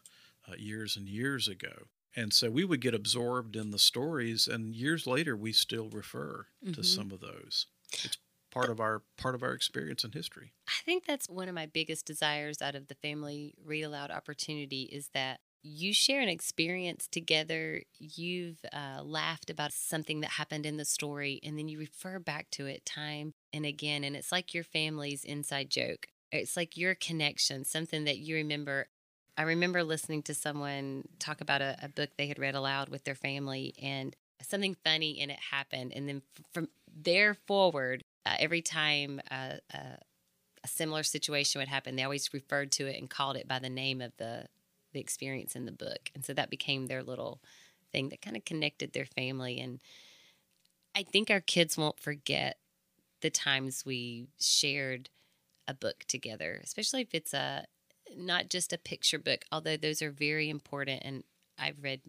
uh, 0.48 0.54
years 0.56 0.96
and 0.96 1.08
years 1.08 1.46
ago. 1.46 1.88
And 2.14 2.32
so 2.32 2.50
we 2.50 2.64
would 2.64 2.80
get 2.80 2.94
absorbed 2.94 3.56
in 3.56 3.70
the 3.70 3.78
stories, 3.78 4.48
and 4.48 4.74
years 4.74 5.06
later, 5.06 5.36
we 5.36 5.52
still 5.52 5.90
refer 5.90 6.46
mm-hmm. 6.64 6.72
to 6.72 6.82
some 6.82 7.12
of 7.12 7.20
those. 7.20 7.66
It's 7.92 8.16
part 8.56 8.70
of 8.70 8.80
our 8.80 9.02
part 9.18 9.34
of 9.34 9.42
our 9.42 9.52
experience 9.52 10.02
and 10.02 10.14
history. 10.14 10.52
I 10.66 10.82
think 10.86 11.04
that's 11.04 11.28
one 11.28 11.48
of 11.48 11.54
my 11.54 11.66
biggest 11.66 12.06
desires 12.06 12.62
out 12.62 12.74
of 12.74 12.88
the 12.88 12.94
family 12.94 13.54
read 13.62 13.82
aloud 13.82 14.10
opportunity 14.10 14.84
is 14.84 15.10
that 15.12 15.40
you 15.62 15.92
share 15.92 16.22
an 16.22 16.30
experience 16.30 17.06
together. 17.06 17.82
You've 17.98 18.60
uh, 18.72 19.02
laughed 19.02 19.50
about 19.50 19.72
something 19.74 20.20
that 20.20 20.30
happened 20.30 20.64
in 20.64 20.78
the 20.78 20.86
story, 20.86 21.38
and 21.42 21.58
then 21.58 21.68
you 21.68 21.78
refer 21.78 22.18
back 22.18 22.48
to 22.52 22.64
it 22.64 22.86
time 22.86 23.34
and 23.52 23.66
again. 23.66 24.04
And 24.04 24.16
it's 24.16 24.32
like 24.32 24.54
your 24.54 24.64
family's 24.64 25.22
inside 25.22 25.68
joke. 25.68 26.06
It's 26.32 26.56
like 26.56 26.78
your 26.78 26.94
connection, 26.94 27.64
something 27.64 28.04
that 28.04 28.18
you 28.18 28.36
remember 28.36 28.86
I 29.38 29.42
remember 29.42 29.84
listening 29.84 30.22
to 30.22 30.34
someone 30.34 31.04
talk 31.18 31.42
about 31.42 31.60
a, 31.60 31.76
a 31.82 31.88
book 31.90 32.08
they 32.16 32.28
had 32.28 32.38
read 32.38 32.54
aloud 32.54 32.88
with 32.88 33.04
their 33.04 33.14
family, 33.14 33.74
and 33.82 34.16
something 34.40 34.76
funny 34.82 35.20
in 35.20 35.28
it 35.28 35.38
happened. 35.50 35.92
And 35.94 36.08
then 36.08 36.22
from 36.54 36.68
there 36.90 37.34
forward, 37.34 38.02
uh, 38.26 38.34
every 38.38 38.62
time 38.62 39.20
uh, 39.30 39.54
uh, 39.72 39.96
a 40.64 40.68
similar 40.68 41.02
situation 41.02 41.60
would 41.60 41.68
happen, 41.68 41.96
they 41.96 42.02
always 42.02 42.34
referred 42.34 42.72
to 42.72 42.86
it 42.86 42.98
and 42.98 43.08
called 43.08 43.36
it 43.36 43.48
by 43.48 43.58
the 43.58 43.70
name 43.70 44.00
of 44.00 44.12
the 44.18 44.46
the 44.92 45.00
experience 45.00 45.54
in 45.54 45.66
the 45.66 45.72
book, 45.72 46.10
and 46.14 46.24
so 46.24 46.32
that 46.32 46.50
became 46.50 46.86
their 46.86 47.02
little 47.02 47.40
thing 47.92 48.08
that 48.08 48.22
kind 48.22 48.36
of 48.36 48.44
connected 48.44 48.92
their 48.92 49.04
family. 49.04 49.60
And 49.60 49.78
I 50.94 51.02
think 51.02 51.30
our 51.30 51.40
kids 51.40 51.76
won't 51.76 52.00
forget 52.00 52.56
the 53.20 53.30
times 53.30 53.84
we 53.84 54.28
shared 54.40 55.10
a 55.68 55.74
book 55.74 56.04
together, 56.08 56.60
especially 56.64 57.02
if 57.02 57.14
it's 57.14 57.34
a 57.34 57.66
not 58.16 58.48
just 58.48 58.72
a 58.72 58.78
picture 58.78 59.18
book, 59.18 59.44
although 59.52 59.76
those 59.76 60.00
are 60.00 60.10
very 60.10 60.48
important. 60.48 61.02
And 61.04 61.24
I've 61.58 61.82
read 61.82 62.00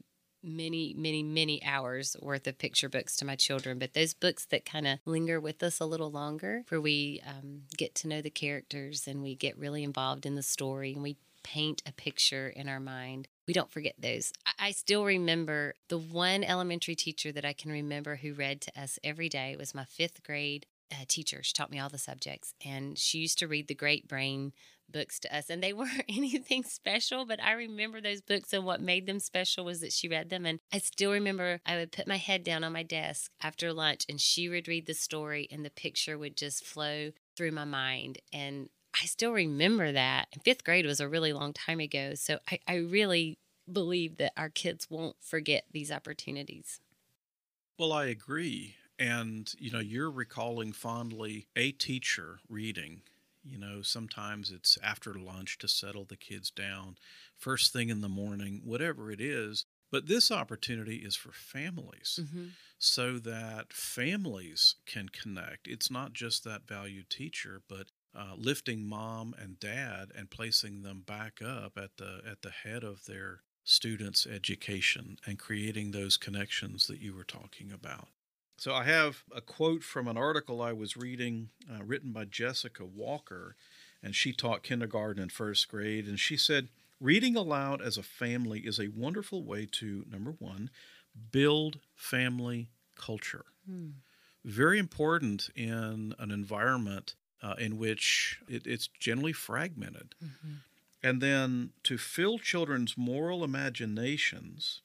many, 0.43 0.93
many, 0.97 1.23
many 1.23 1.63
hours 1.63 2.15
worth 2.21 2.47
of 2.47 2.58
picture 2.58 2.89
books 2.89 3.17
to 3.17 3.26
my 3.26 3.36
children, 3.36 3.80
but 3.80 3.93
those 3.93 4.13
books 4.13 4.45
that 4.45 4.65
kind 4.65 4.88
of 4.88 5.00
linger 5.06 5.39
with 5.39 5.62
us 5.63 5.80
a 5.80 5.86
little 5.86 6.12
longer, 6.12 6.63
where 6.69 6.82
we 6.82 7.21
um, 7.28 7.63
get 7.76 7.95
to 7.95 8.08
know 8.08 8.21
the 8.21 8.30
characters 8.30 9.08
and 9.08 9.21
we 9.21 9.36
get 9.36 9.58
really 9.58 9.84
involved 9.84 10.26
in 10.26 10.36
the 10.36 10.43
story 10.43 10.93
and 10.93 11.04
we 11.04 11.17
paint 11.43 11.82
a 11.86 11.93
picture 11.93 12.50
in 12.50 12.67
our 12.67 12.80
mind. 12.80 13.28
We 13.47 13.54
don't 13.54 13.71
forget 13.71 13.95
those. 13.97 14.34
I 14.60 14.71
still 14.71 15.06
remember 15.06 15.76
the 15.88 15.97
one 15.97 16.43
elementary 16.43 16.95
teacher 16.95 17.32
that 17.32 17.45
I 17.45 17.54
can 17.54 17.71
remember 17.71 18.17
who 18.17 18.34
read 18.34 18.60
to 18.62 18.82
us 18.82 19.00
every 19.04 19.30
day 19.30 19.56
was 19.58 19.73
my 19.73 19.86
fifth 19.86 20.23
grade 20.23 20.65
uh, 20.91 21.06
teacher. 21.08 21.41
She 21.43 21.54
taught 21.54 21.71
me 21.71 21.80
all 21.80 21.89
the 21.89 21.97
subjects, 21.97 22.54
and 22.65 22.97
she 22.97 23.19
used 23.19 23.39
to 23.39 23.47
read 23.47 23.67
the 23.67 23.76
Great 23.76 24.08
Brain 24.08 24.52
books 24.91 25.19
to 25.19 25.36
us 25.36 25.50
and 25.50 25.62
they 25.62 25.73
weren't 25.73 26.04
anything 26.10 26.63
special 26.63 27.26
but 27.26 27.41
i 27.41 27.52
remember 27.52 28.02
those 28.02 28.21
books 28.21 28.54
and 28.54 28.65
what 28.65 28.82
made 28.82 29.06
them 29.06 29.19
special 29.19 29.65
was 29.65 29.82
that 29.82 29.93
she 29.93 30.08
read 30.08 30.30
them 30.30 30.45
and 30.45 30.60
i 30.71 30.78
still 30.78 31.12
remember 31.12 31.60
i 31.65 31.76
would 31.76 31.91
put 31.91 32.08
my 32.08 32.17
head 32.17 32.43
down 32.43 32.63
on 32.63 32.73
my 32.73 32.84
desk 32.84 33.32
after 33.41 33.73
lunch 33.73 34.06
and 34.10 34.19
she 34.21 34.50
would 34.50 34.67
read 34.67 34.86
the 34.86 34.93
story 34.93 35.47
and 35.52 35.63
the 35.65 35.69
picture 35.69 36.17
would 36.17 36.38
just 36.38 36.65
flow 36.65 37.12
through 37.36 37.52
my 37.52 37.65
mind 37.65 38.17
and 38.34 38.69
i 39.02 39.06
still 39.06 39.32
remember 39.32 39.91
that. 39.91 40.28
And 40.34 40.43
fifth 40.43 40.63
grade 40.63 40.86
was 40.86 41.00
a 41.00 41.10
really 41.10 41.34
long 41.34 41.54
time 41.54 41.80
ago 41.80 42.13
so 42.15 42.39
i, 42.50 42.60
I 42.67 42.76
really 42.76 43.38
believe 43.71 44.17
that 44.17 44.34
our 44.38 44.50
kids 44.50 44.89
won't 44.89 45.17
forget 45.19 45.65
these 45.71 45.91
opportunities. 45.91 46.80
Well 47.78 47.91
i 47.93 48.06
agree 48.06 48.76
and 49.00 49.54
you 49.60 49.71
know 49.71 49.80
you're 49.80 50.10
recalling 50.10 50.71
fondly 50.71 51.47
a 51.56 51.71
teacher 51.71 52.39
reading 52.50 53.02
you 53.47 53.57
know, 53.57 53.81
sometimes 53.81 54.51
it's 54.51 54.77
after 54.83 55.13
lunch 55.13 55.57
to 55.60 55.67
settle 55.67 56.05
the 56.05 56.17
kids 56.17 56.49
down, 56.49 56.95
first 57.36 57.73
thing 57.73 57.89
in 57.89 58.01
the 58.01 58.10
morning, 58.10 58.62
whatever 58.63 59.12
it 59.12 59.21
is. 59.21 59.65
But 59.89 60.07
this 60.07 60.31
opportunity 60.31 60.97
is 60.97 61.15
for 61.15 61.31
families 61.31 62.19
mm-hmm. 62.21 62.47
so 62.77 63.19
that 63.19 63.71
families 63.71 64.75
can 64.86 65.07
connect. 65.10 65.67
It's 65.67 65.89
not 65.89 66.12
just 66.12 66.43
that 66.43 66.67
valued 66.67 67.10
teacher, 67.10 67.62
but 67.69 67.88
uh, 68.13 68.33
lifting 68.36 68.86
mom 68.86 69.33
and 69.39 69.60
dad 69.60 70.12
and 70.17 70.29
placing 70.29 70.81
them 70.81 71.03
back 71.05 71.41
up 71.41 71.77
at 71.77 71.97
the 71.97 72.21
at 72.29 72.41
the 72.41 72.49
head 72.49 72.83
of 72.83 73.05
their 73.05 73.41
students' 73.63 74.25
education 74.25 75.17
and 75.25 75.38
creating 75.38 75.91
those 75.91 76.17
connections 76.17 76.88
that 76.88 76.99
you 76.99 77.13
were 77.13 77.23
talking 77.23 77.71
about. 77.71 78.07
So 78.58 78.74
I 78.74 78.84
have 78.84 79.24
a 79.36 79.41
quote 79.41 79.84
from 79.84 80.08
an 80.08 80.17
article 80.17 80.62
I 80.62 80.74
was 80.74 80.98
reading 80.98 81.50
uh, 81.72 81.84
written 81.84 82.12
by 82.12 82.26
Jessica 82.26 82.86
Walker, 82.86 83.56
and 84.02 84.15
she 84.15 84.34
taught 84.34 84.63
kindergarten 84.63 85.22
and 85.22 85.32
first 85.32 85.67
grade. 85.67 86.08
And 86.08 86.20
she 86.20 86.38
said, 86.38 86.70
Reading 87.00 87.36
aloud 87.36 87.82
as 87.82 87.98
a 87.98 88.04
family 88.04 88.62
is 88.62 88.80
a 88.80 88.88
wonderful 88.88 89.43
way 89.43 89.67
to, 89.74 90.04
number 90.10 90.32
one, 90.32 90.72
build 91.32 91.78
family 91.96 92.70
culture. 92.96 93.46
Hmm. 93.70 93.89
Very 94.43 94.80
important 94.80 95.50
in 95.56 96.15
an 96.17 96.32
environment 96.32 97.13
uh, 97.43 97.54
in 97.60 97.78
which 97.78 98.39
it, 98.48 98.65
it's 98.65 98.88
generally 99.00 99.34
fragmented. 99.34 100.15
Mm-hmm. 100.24 100.54
And 101.04 101.22
then 101.22 101.72
to 101.84 102.00
fill 102.00 102.39
children's 102.39 102.98
moral 102.98 103.43
imaginations 103.43 104.82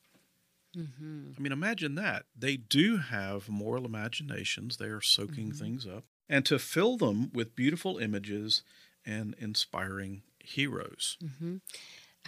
Mm-hmm. 0.76 1.32
I 1.36 1.40
mean, 1.40 1.52
imagine 1.52 1.94
that. 1.96 2.24
They 2.36 2.56
do 2.56 2.98
have 2.98 3.48
moral 3.48 3.84
imaginations, 3.84 4.76
they 4.76 4.86
are 4.86 5.00
soaking 5.00 5.48
mm-hmm. 5.48 5.58
things 5.58 5.86
up, 5.86 6.04
and 6.28 6.44
to 6.46 6.58
fill 6.58 6.96
them 6.96 7.30
with 7.32 7.56
beautiful 7.56 7.98
images 7.98 8.62
and 9.04 9.34
inspiring 9.38 10.22
heroes. 10.38 11.16
Mm-hmm. 11.22 11.56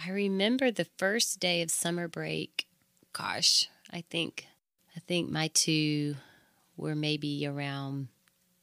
I 0.05 0.09
remember 0.11 0.71
the 0.71 0.87
first 0.97 1.39
day 1.39 1.61
of 1.61 1.71
summer 1.71 2.07
break. 2.07 2.67
Gosh, 3.13 3.69
I 3.91 4.03
think 4.09 4.47
I 4.95 4.99
think 4.99 5.29
my 5.29 5.47
two 5.47 6.15
were 6.77 6.95
maybe 6.95 7.45
around 7.47 8.09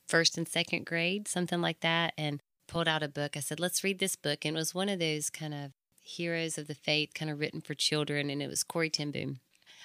first 0.07 0.37
and 0.37 0.47
second 0.47 0.85
grade, 0.85 1.27
something 1.27 1.61
like 1.61 1.81
that, 1.81 2.13
and 2.19 2.43
pulled 2.67 2.89
out 2.89 3.03
a 3.03 3.09
book. 3.09 3.37
I 3.37 3.41
said, 3.41 3.61
"Let's 3.61 3.83
read 3.83 3.99
this 3.99 4.17
book." 4.17 4.45
And 4.45 4.57
it 4.57 4.61
was 4.61 4.75
one 4.75 4.89
of 4.89 4.99
those 4.99 5.31
kind 5.31 5.55
of 5.55 5.73
heroes 6.01 6.59
of 6.59 6.67
the 6.67 6.75
faith, 6.75 7.15
kind 7.15 7.31
of 7.31 7.41
written 7.41 7.61
for 7.61 7.75
children, 7.75 8.29
and 8.29 8.43
it 8.43 8.49
was 8.49 8.63
Corrie 8.63 8.91
ten 8.91 9.11
Boom. 9.11 9.41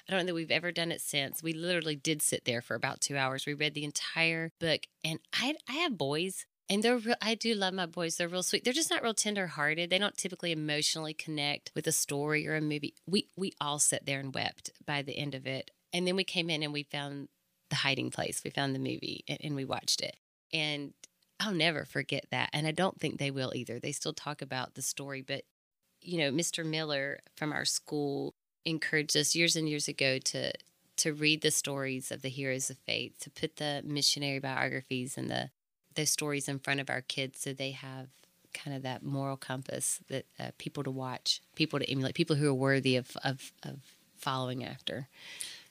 I 0.07 0.13
don't 0.13 0.21
know 0.21 0.27
that 0.27 0.35
we've 0.35 0.51
ever 0.51 0.71
done 0.71 0.91
it 0.91 1.01
since. 1.01 1.43
We 1.43 1.53
literally 1.53 1.95
did 1.95 2.21
sit 2.21 2.45
there 2.45 2.61
for 2.61 2.75
about 2.75 3.01
two 3.01 3.17
hours. 3.17 3.45
We 3.45 3.53
read 3.53 3.73
the 3.73 3.83
entire 3.83 4.51
book, 4.59 4.81
and 5.03 5.19
I 5.33 5.55
I 5.67 5.73
have 5.73 5.97
boys. 5.97 6.45
And 6.69 6.83
they're 6.83 6.97
real, 6.97 7.15
I 7.21 7.35
do 7.35 7.53
love 7.53 7.73
my 7.73 7.85
boys. 7.85 8.17
They're 8.17 8.27
real 8.27 8.43
sweet. 8.43 8.65
They're 8.65 8.73
just 8.73 8.89
not 8.89 9.01
real 9.01 9.13
tender 9.13 9.47
hearted. 9.47 9.89
They 9.89 9.97
don't 9.97 10.17
typically 10.17 10.51
emotionally 10.51 11.13
connect 11.13 11.71
with 11.73 11.87
a 11.87 11.93
story 11.93 12.45
or 12.45 12.55
a 12.55 12.61
movie. 12.61 12.93
We 13.05 13.29
we 13.37 13.53
all 13.61 13.79
sat 13.79 14.05
there 14.05 14.19
and 14.19 14.33
wept 14.33 14.71
by 14.85 15.01
the 15.01 15.17
end 15.17 15.33
of 15.33 15.47
it. 15.47 15.71
And 15.93 16.05
then 16.05 16.17
we 16.17 16.25
came 16.25 16.49
in 16.49 16.63
and 16.63 16.73
we 16.73 16.83
found 16.83 17.29
the 17.69 17.77
hiding 17.77 18.11
place. 18.11 18.41
We 18.43 18.51
found 18.51 18.75
the 18.75 18.79
movie 18.79 19.23
and, 19.27 19.39
and 19.41 19.55
we 19.55 19.63
watched 19.65 20.01
it. 20.01 20.17
And 20.53 20.93
I'll 21.39 21.53
never 21.53 21.85
forget 21.85 22.25
that. 22.31 22.49
And 22.51 22.67
I 22.67 22.71
don't 22.71 22.99
think 22.99 23.17
they 23.17 23.31
will 23.31 23.53
either. 23.55 23.79
They 23.79 23.91
still 23.91 24.13
talk 24.13 24.41
about 24.41 24.75
the 24.75 24.81
story, 24.81 25.21
but 25.21 25.43
you 26.01 26.17
know, 26.19 26.31
Mr. 26.31 26.65
Miller 26.65 27.19
from 27.35 27.51
our 27.51 27.65
school 27.65 28.33
encouraged 28.65 29.15
us 29.15 29.35
years 29.35 29.55
and 29.55 29.67
years 29.69 29.87
ago 29.87 30.17
to 30.19 30.53
to 30.97 31.13
read 31.13 31.41
the 31.41 31.51
stories 31.51 32.11
of 32.11 32.23
the 32.23 32.29
heroes 32.29 32.69
of 32.69 32.77
faith, 32.79 33.13
to 33.19 33.29
put 33.29 33.57
the 33.57 33.81
missionary 33.85 34.39
biographies 34.39 35.17
and 35.17 35.29
the 35.29 35.49
those 35.95 36.09
stories 36.09 36.47
in 36.47 36.59
front 36.59 36.79
of 36.79 36.89
our 36.89 37.01
kids 37.01 37.39
so 37.39 37.53
they 37.53 37.71
have 37.71 38.07
kind 38.53 38.75
of 38.75 38.83
that 38.83 39.03
moral 39.03 39.37
compass 39.37 39.99
that 40.09 40.25
uh, 40.39 40.51
people 40.57 40.83
to 40.83 40.91
watch, 40.91 41.41
people 41.55 41.79
to 41.79 41.89
emulate, 41.89 42.15
people 42.15 42.35
who 42.35 42.49
are 42.49 42.53
worthy 42.53 42.95
of 42.95 43.15
of, 43.23 43.51
of 43.63 43.79
following 44.17 44.63
after. 44.63 45.07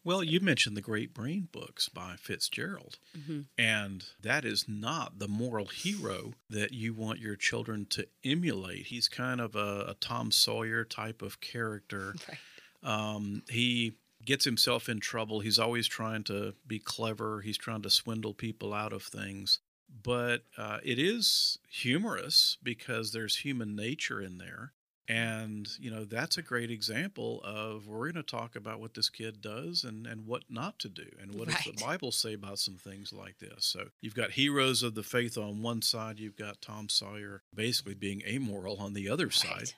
Well, 0.05 0.23
you 0.23 0.39
mentioned 0.39 0.77
the 0.77 0.83
Great 0.83 1.13
Brain 1.13 1.49
books 1.51 1.89
by 1.89 2.15
Fitzgerald, 2.17 2.99
mm-hmm. 3.17 3.41
and 3.59 4.05
that 4.23 4.45
is 4.45 4.67
not 4.69 5.19
the 5.19 5.27
moral 5.27 5.67
hero 5.67 6.35
that 6.49 6.73
you 6.73 6.95
want 6.95 7.19
your 7.19 7.35
children 7.35 7.87
to 7.91 8.07
emulate. 8.25 8.87
He's 8.87 9.09
kind 9.09 9.41
of 9.41 9.57
a, 9.57 9.87
a 9.89 9.97
Tom 9.99 10.31
Sawyer 10.31 10.85
type 10.85 11.23
of 11.23 11.41
character. 11.41 12.15
Right 12.29 12.39
um, 12.87 13.43
he 13.51 13.95
gets 14.25 14.45
himself 14.45 14.89
in 14.89 15.01
trouble. 15.01 15.41
He's 15.41 15.59
always 15.59 15.87
trying 15.87 16.25
to 16.25 16.55
be 16.67 16.79
clever. 16.79 17.41
He's 17.41 17.59
trying 17.59 17.83
to 17.83 17.91
swindle 17.91 18.33
people 18.33 18.73
out 18.73 18.93
of 18.93 19.03
things. 19.03 19.59
But 20.03 20.43
uh, 20.57 20.79
it 20.83 20.99
is 20.99 21.59
humorous 21.69 22.57
because 22.63 23.13
there's 23.13 23.37
human 23.37 23.77
nature 23.77 24.21
in 24.21 24.39
there. 24.39 24.73
And, 25.09 25.69
you 25.79 25.89
know, 25.89 26.05
that's 26.05 26.37
a 26.37 26.43
great 26.43 26.69
example 26.69 27.41
of 27.45 27.87
we're 27.87 28.11
going 28.11 28.25
to 28.25 28.29
talk 28.29 28.57
about 28.57 28.81
what 28.81 28.95
this 28.95 29.09
kid 29.09 29.41
does 29.41 29.85
and, 29.85 30.05
and 30.05 30.27
what 30.27 30.43
not 30.51 30.81
to 30.81 30.89
do. 30.89 31.07
And 31.23 31.33
what 31.37 31.47
right. 31.47 31.57
does 31.63 31.73
the 31.73 31.85
Bible 31.85 32.11
say 32.11 32.35
about 32.35 32.59
some 32.59 32.75
things 32.75 33.13
like 33.13 33.39
this? 33.39 33.65
So 33.65 33.85
you've 34.01 34.17
got 34.17 34.33
heroes 34.33 34.83
of 34.83 34.97
the 34.97 35.05
faith 35.05 35.39
on 35.39 35.63
one 35.63 35.81
side, 35.81 36.19
you've 36.19 36.37
got 36.37 36.61
Tom 36.61 36.89
Sawyer 36.89 37.43
basically 37.55 37.95
being 37.95 38.23
amoral 38.27 38.79
on 38.79 38.95
the 38.95 39.09
other 39.09 39.27
right. 39.27 39.33
side 39.33 39.73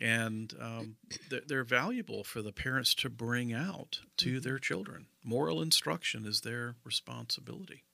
and 0.00 0.54
um, 0.60 0.96
they're 1.46 1.64
valuable 1.64 2.24
for 2.24 2.42
the 2.42 2.52
parents 2.52 2.94
to 2.96 3.10
bring 3.10 3.52
out 3.52 4.00
to 4.18 4.34
mm-hmm. 4.34 4.40
their 4.40 4.58
children. 4.58 5.06
Moral 5.24 5.60
instruction 5.60 6.26
is 6.26 6.42
their 6.42 6.76
responsibility. 6.84 7.84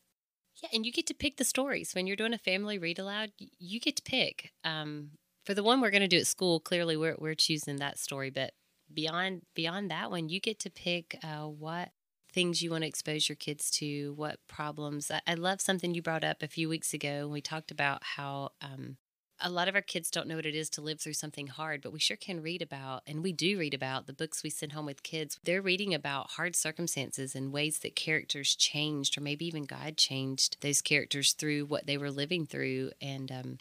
Yeah, 0.62 0.68
and 0.72 0.86
you 0.86 0.92
get 0.92 1.06
to 1.08 1.14
pick 1.14 1.36
the 1.36 1.44
stories 1.44 1.94
when 1.94 2.06
you're 2.06 2.16
doing 2.16 2.34
a 2.34 2.38
family 2.38 2.78
read 2.78 2.98
aloud. 2.98 3.32
You 3.38 3.80
get 3.80 3.96
to 3.96 4.02
pick. 4.02 4.52
Um, 4.62 5.10
for 5.44 5.54
the 5.54 5.62
one 5.62 5.80
we're 5.80 5.90
going 5.90 6.02
to 6.02 6.08
do 6.08 6.18
at 6.18 6.26
school, 6.26 6.60
clearly 6.60 6.96
we're 6.96 7.16
we're 7.18 7.34
choosing 7.34 7.76
that 7.76 7.98
story, 7.98 8.30
but 8.30 8.52
beyond 8.92 9.42
beyond 9.54 9.90
that 9.90 10.10
one, 10.10 10.28
you 10.28 10.40
get 10.40 10.58
to 10.60 10.70
pick 10.70 11.18
uh, 11.22 11.46
what 11.46 11.90
things 12.32 12.62
you 12.62 12.70
want 12.70 12.82
to 12.82 12.88
expose 12.88 13.28
your 13.28 13.36
kids 13.36 13.70
to, 13.70 14.12
what 14.14 14.38
problems. 14.48 15.10
I, 15.10 15.20
I, 15.24 15.34
love 15.34 15.60
something 15.60 15.94
you 15.94 16.02
brought 16.02 16.24
up 16.24 16.42
a 16.42 16.48
few 16.48 16.68
weeks 16.68 16.92
ago 16.92 17.20
when 17.20 17.30
we 17.30 17.40
talked 17.40 17.70
about 17.70 18.02
how 18.02 18.50
um, 18.60 18.96
a 19.40 19.50
lot 19.50 19.68
of 19.68 19.74
our 19.74 19.82
kids 19.82 20.10
don't 20.10 20.28
know 20.28 20.36
what 20.36 20.46
it 20.46 20.54
is 20.54 20.70
to 20.70 20.80
live 20.80 21.00
through 21.00 21.14
something 21.14 21.48
hard, 21.48 21.82
but 21.82 21.92
we 21.92 21.98
sure 21.98 22.16
can 22.16 22.42
read 22.42 22.62
about, 22.62 23.02
and 23.06 23.22
we 23.22 23.32
do 23.32 23.58
read 23.58 23.74
about 23.74 24.06
the 24.06 24.12
books 24.12 24.42
we 24.42 24.50
send 24.50 24.72
home 24.72 24.86
with 24.86 25.02
kids. 25.02 25.38
They're 25.42 25.62
reading 25.62 25.92
about 25.92 26.32
hard 26.32 26.54
circumstances 26.54 27.34
and 27.34 27.52
ways 27.52 27.80
that 27.80 27.96
characters 27.96 28.54
changed, 28.54 29.18
or 29.18 29.20
maybe 29.20 29.46
even 29.46 29.64
God 29.64 29.96
changed 29.96 30.58
those 30.60 30.80
characters 30.80 31.32
through 31.32 31.66
what 31.66 31.86
they 31.86 31.98
were 31.98 32.10
living 32.10 32.46
through. 32.46 32.92
And, 33.00 33.30
um, 33.30 33.58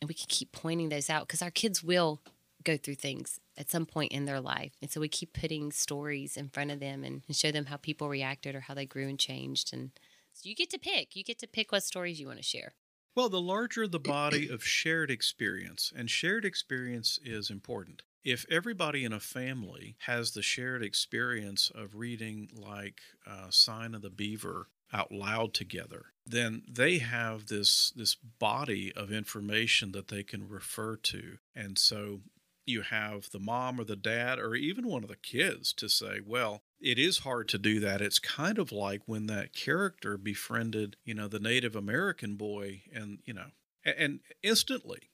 and 0.00 0.08
we 0.08 0.14
can 0.14 0.26
keep 0.28 0.52
pointing 0.52 0.88
those 0.88 1.10
out 1.10 1.26
because 1.26 1.42
our 1.42 1.50
kids 1.50 1.82
will 1.82 2.20
go 2.64 2.76
through 2.76 2.94
things 2.94 3.38
at 3.58 3.70
some 3.70 3.86
point 3.86 4.12
in 4.12 4.24
their 4.24 4.40
life. 4.40 4.72
And 4.80 4.90
so 4.90 5.00
we 5.00 5.08
keep 5.08 5.32
putting 5.32 5.72
stories 5.72 6.36
in 6.36 6.48
front 6.48 6.70
of 6.70 6.80
them 6.80 7.04
and, 7.04 7.22
and 7.26 7.36
show 7.36 7.52
them 7.52 7.66
how 7.66 7.76
people 7.76 8.08
reacted 8.08 8.54
or 8.54 8.60
how 8.60 8.74
they 8.74 8.86
grew 8.86 9.08
and 9.08 9.18
changed. 9.18 9.72
And 9.72 9.90
so 10.32 10.48
you 10.48 10.54
get 10.54 10.70
to 10.70 10.78
pick. 10.78 11.14
You 11.14 11.22
get 11.22 11.38
to 11.40 11.46
pick 11.46 11.70
what 11.70 11.82
stories 11.82 12.18
you 12.18 12.26
want 12.26 12.38
to 12.38 12.44
share. 12.44 12.72
Well, 13.14 13.28
the 13.28 13.40
larger 13.40 13.86
the 13.86 13.98
body 13.98 14.48
of 14.48 14.64
shared 14.64 15.10
experience, 15.10 15.92
and 15.94 16.10
shared 16.10 16.44
experience 16.44 17.18
is 17.22 17.50
important. 17.50 18.02
If 18.24 18.46
everybody 18.48 19.04
in 19.04 19.12
a 19.12 19.20
family 19.20 19.96
has 20.00 20.30
the 20.30 20.42
shared 20.42 20.82
experience 20.82 21.70
of 21.74 21.96
reading, 21.96 22.48
like 22.54 23.00
uh, 23.26 23.50
Sign 23.50 23.94
of 23.94 24.02
the 24.02 24.10
Beaver, 24.10 24.68
out 24.92 25.10
loud 25.10 25.54
together, 25.54 26.06
then 26.26 26.62
they 26.70 26.98
have 26.98 27.46
this 27.46 27.92
this 27.96 28.14
body 28.14 28.92
of 28.94 29.10
information 29.10 29.92
that 29.92 30.08
they 30.08 30.22
can 30.22 30.48
refer 30.48 30.96
to, 30.96 31.38
and 31.54 31.78
so 31.78 32.20
you 32.64 32.82
have 32.82 33.30
the 33.30 33.38
mom 33.38 33.80
or 33.80 33.84
the 33.84 33.96
dad 33.96 34.38
or 34.38 34.54
even 34.54 34.86
one 34.86 35.02
of 35.02 35.08
the 35.08 35.16
kids 35.16 35.72
to 35.74 35.88
say, 35.88 36.20
well, 36.24 36.62
it 36.80 36.98
is 36.98 37.18
hard 37.18 37.48
to 37.48 37.58
do 37.58 37.80
that. 37.80 38.00
It's 38.00 38.18
kind 38.18 38.58
of 38.58 38.72
like 38.72 39.02
when 39.06 39.26
that 39.26 39.52
character 39.52 40.16
befriended, 40.16 40.96
you 41.04 41.14
know, 41.14 41.28
the 41.28 41.40
Native 41.40 41.74
American 41.74 42.36
boy 42.36 42.82
and, 42.92 43.18
you 43.24 43.34
know, 43.34 43.46
and 43.84 44.20
instantly 44.42 45.10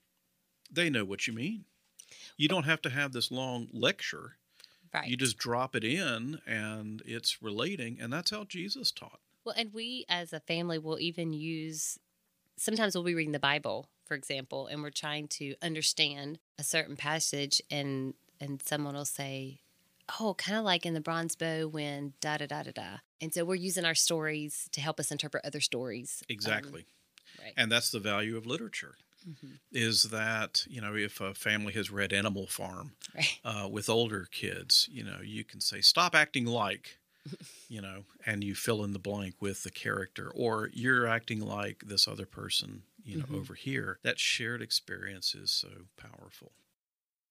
they 0.70 0.90
know 0.90 1.04
what 1.04 1.26
you 1.26 1.32
mean. 1.32 1.64
You 2.36 2.48
don't 2.48 2.64
have 2.64 2.82
to 2.82 2.90
have 2.90 3.12
this 3.12 3.30
long 3.30 3.68
lecture. 3.72 4.36
Right. 4.92 5.08
You 5.08 5.16
just 5.16 5.38
drop 5.38 5.74
it 5.74 5.84
in 5.84 6.40
and 6.46 7.02
it's 7.04 7.42
relating. 7.42 7.98
And 8.00 8.12
that's 8.12 8.30
how 8.30 8.44
Jesus 8.44 8.90
taught. 8.90 9.20
Well, 9.44 9.54
and 9.56 9.72
we 9.72 10.04
as 10.08 10.32
a 10.32 10.40
family 10.40 10.78
will 10.78 10.98
even 10.98 11.32
use, 11.32 11.98
sometimes 12.56 12.94
we'll 12.94 13.04
be 13.04 13.14
reading 13.14 13.32
the 13.32 13.38
Bible 13.38 13.88
for 14.08 14.14
example, 14.14 14.66
and 14.66 14.82
we're 14.82 14.90
trying 14.90 15.28
to 15.28 15.54
understand 15.62 16.38
a 16.58 16.64
certain 16.64 16.96
passage, 16.96 17.62
and 17.70 18.14
and 18.40 18.62
someone 18.62 18.94
will 18.94 19.04
say, 19.04 19.60
"Oh, 20.18 20.34
kind 20.34 20.58
of 20.58 20.64
like 20.64 20.86
in 20.86 20.94
the 20.94 21.00
Bronze 21.00 21.36
Bow 21.36 21.68
when 21.68 22.14
da 22.20 22.38
da 22.38 22.46
da 22.46 22.62
da 22.62 22.70
da," 22.72 22.96
and 23.20 23.32
so 23.32 23.44
we're 23.44 23.54
using 23.54 23.84
our 23.84 23.94
stories 23.94 24.68
to 24.72 24.80
help 24.80 24.98
us 24.98 25.12
interpret 25.12 25.44
other 25.44 25.60
stories. 25.60 26.22
Exactly, 26.28 26.86
um, 27.38 27.44
right. 27.44 27.54
and 27.56 27.70
that's 27.70 27.90
the 27.90 28.00
value 28.00 28.36
of 28.36 28.46
literature. 28.46 28.94
Mm-hmm. 29.28 29.56
Is 29.72 30.04
that 30.04 30.64
you 30.68 30.80
know 30.80 30.96
if 30.96 31.20
a 31.20 31.34
family 31.34 31.74
has 31.74 31.90
read 31.90 32.12
Animal 32.12 32.46
Farm 32.46 32.92
right. 33.14 33.38
uh, 33.44 33.68
with 33.70 33.90
older 33.90 34.26
kids, 34.30 34.88
you 34.90 35.04
know 35.04 35.18
you 35.22 35.44
can 35.44 35.60
say 35.60 35.82
stop 35.82 36.14
acting 36.14 36.46
like, 36.46 36.98
you 37.68 37.82
know, 37.82 38.04
and 38.24 38.42
you 38.42 38.54
fill 38.54 38.82
in 38.84 38.94
the 38.94 38.98
blank 38.98 39.34
with 39.40 39.64
the 39.64 39.70
character, 39.70 40.30
or 40.34 40.70
you're 40.72 41.06
acting 41.06 41.40
like 41.40 41.82
this 41.86 42.08
other 42.08 42.26
person 42.26 42.84
you 43.08 43.18
know, 43.18 43.24
mm-hmm. 43.24 43.36
over 43.36 43.54
here. 43.54 43.98
That 44.02 44.18
shared 44.18 44.62
experience 44.62 45.34
is 45.34 45.50
so 45.50 45.68
powerful. 45.96 46.52